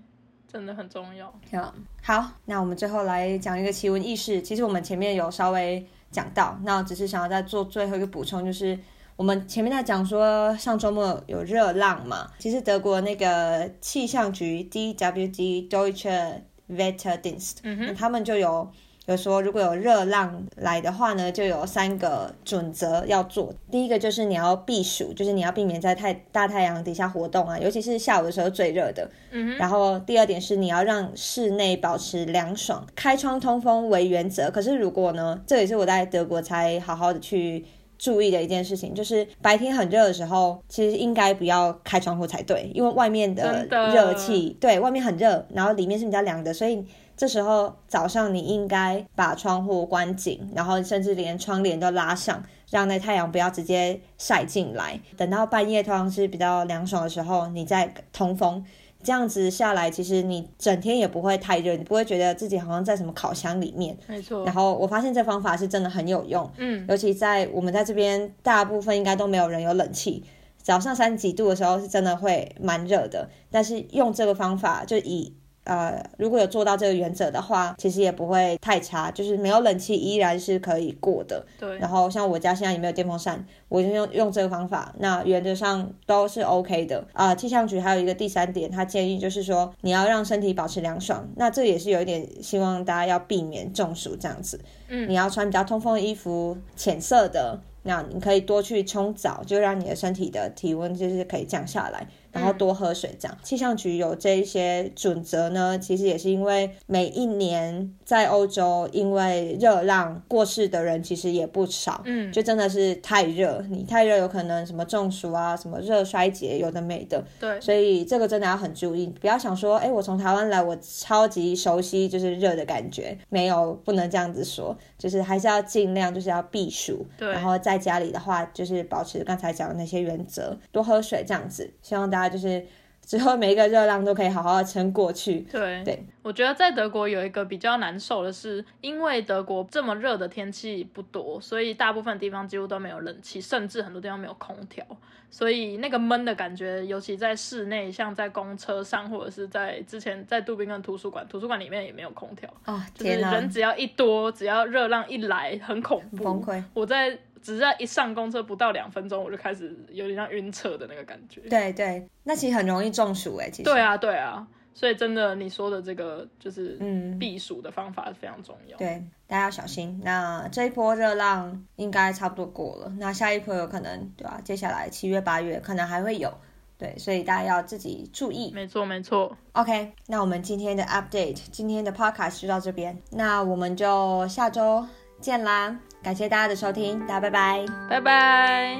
[0.50, 1.30] 真的很重要。
[1.52, 4.40] 嗯，好，那我们最后来讲一个奇闻异事。
[4.40, 8.76] 其实我们前面有稍微讲到，那我只是想要再做最后一个补充，就是
[9.20, 16.36] 我们前面在讲说上周末有热浪嘛，其实德国那个气象局 DWD Deutsche
[16.70, 18.66] Wetterdienst，、嗯，他们就有
[19.04, 23.52] 有说如果有热浪来的话呢，就有三个准则要做。
[23.70, 29.06] 第一个就是你要避暑，就是你要避免在太大太阳底下活动啊，尤其是下午的时候最热的。
[29.32, 34.50] 嗯然后第二点是你要让室内保持凉爽，开窗通风为原则。
[34.50, 37.66] 可是如果呢，这也是我在德国才好好的去。
[38.00, 46.82] 注意的一件事情就是，白天很热的时候，其实应该不要开窗户才对，因为外面的热气，对外面很热，然后里面是比较凉的，所以
[47.14, 54.98] 这时候早上你应该把窗户关紧，然后甚至连窗帘都拉上，让那太阳不要直接晒进来。
[55.18, 58.64] 等到半夜通常是比较凉爽的时候，你再通风。
[59.02, 63.96] 这样子下来，其实你整天也不会太热，你不会觉得自己好像在什么烤箱里面。
[64.06, 64.54] 没错然。
[64.54, 70.24] 后我发现这方法是真的很有用，嗯，尤其在我们在这边，大部分应该都没有人有冷气。
[70.62, 75.34] 早上三十几度的时候是真的会蛮热的，但是用这个方法，就以
[75.70, 81.46] 呃如果有做到这个原则的话，其实也不会太差，就是没有冷气依然是可以过的。
[81.58, 94.60] 对然，后像我家现在也没有电风扇，我就用用这个方法，那原则上都是 OK 的啊、气象局还有一个第三点，他建议就是说你要让身体保持凉爽，那这也是有一点希望大家要避免中暑这样子。
[94.88, 102.06] 嗯你要穿比较通风的衣服，浅色的，那你可以多去冲澡，就让你的身体的体温就是可以降下来。
[102.32, 103.36] 然后多喝水，这样。
[103.42, 117.22] 气象局有这一些准则呢，其实也是因为每一年在欧洲因为热浪过世的人其实也不少，嗯，就真的是太热，你太热有可能什么中暑啊，什么热衰竭，有的没的。
[117.38, 127.30] 对，所以这个真的要很注意，不要想说，哎，我从台湾来，我超级熟悉就是热的感觉，没有，不能这样子说，就是还是要尽量就是要避暑，对。
[127.30, 132.64] 然后在家里的话，就是保持刚才讲的那些原则，多喝水这样子，希望大家就是
[133.02, 135.40] 之后每一个热浪都可以好好的撑过去。
[135.50, 144.84] 对对，我觉得在德国有一个比较难受的是，因为德国这么热的天气不多，所以大部分地方几乎都没有冷气，甚至很多地方没有空调，
[145.30, 156.62] 所以那个闷的感觉，尤其在室内，像在公车上或者是在之前在杜宾根图书馆，图书馆里面也没有空调，哦，就是，人只要一多，只要热浪一来，很恐怖，崩溃。
[156.74, 161.40] 我在只是在一上公车不到两分钟，我就开始有点像晕车的那个感觉。
[161.42, 163.62] 对对，那其实很容易中暑哎，其实。
[163.64, 168.76] 对啊，对啊，所以真的你说的这个就是嗯避暑的方法非常重要。
[168.76, 170.00] 对，大家要小心。
[170.04, 176.32] 那这一波热浪应该差不多过了，那下一波有可能，对吧、接下来七月、八月可能还会有，
[176.78, 178.52] 对，所以大家要自己注意。
[178.52, 179.36] 没错，没错。
[179.52, 184.86] OK，那我们今天的 update，今天的 podcast 就到这边，那我们就下周
[185.20, 185.76] 见啦！
[186.02, 187.66] 感谢大家的收听，大家拜拜。
[187.88, 188.78] 拜拜。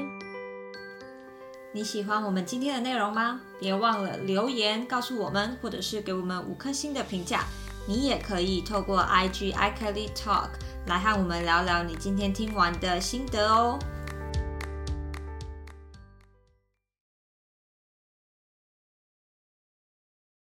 [1.72, 3.41] 你喜欢我们今天的内容吗？
[3.61, 7.45] 别忘了留言告诉我们，或者是给我们五颗星的评价。
[7.86, 10.49] 你也可以透过 IG iKelly Talk
[10.86, 13.78] 来和我们聊聊你今天听完的心得哦。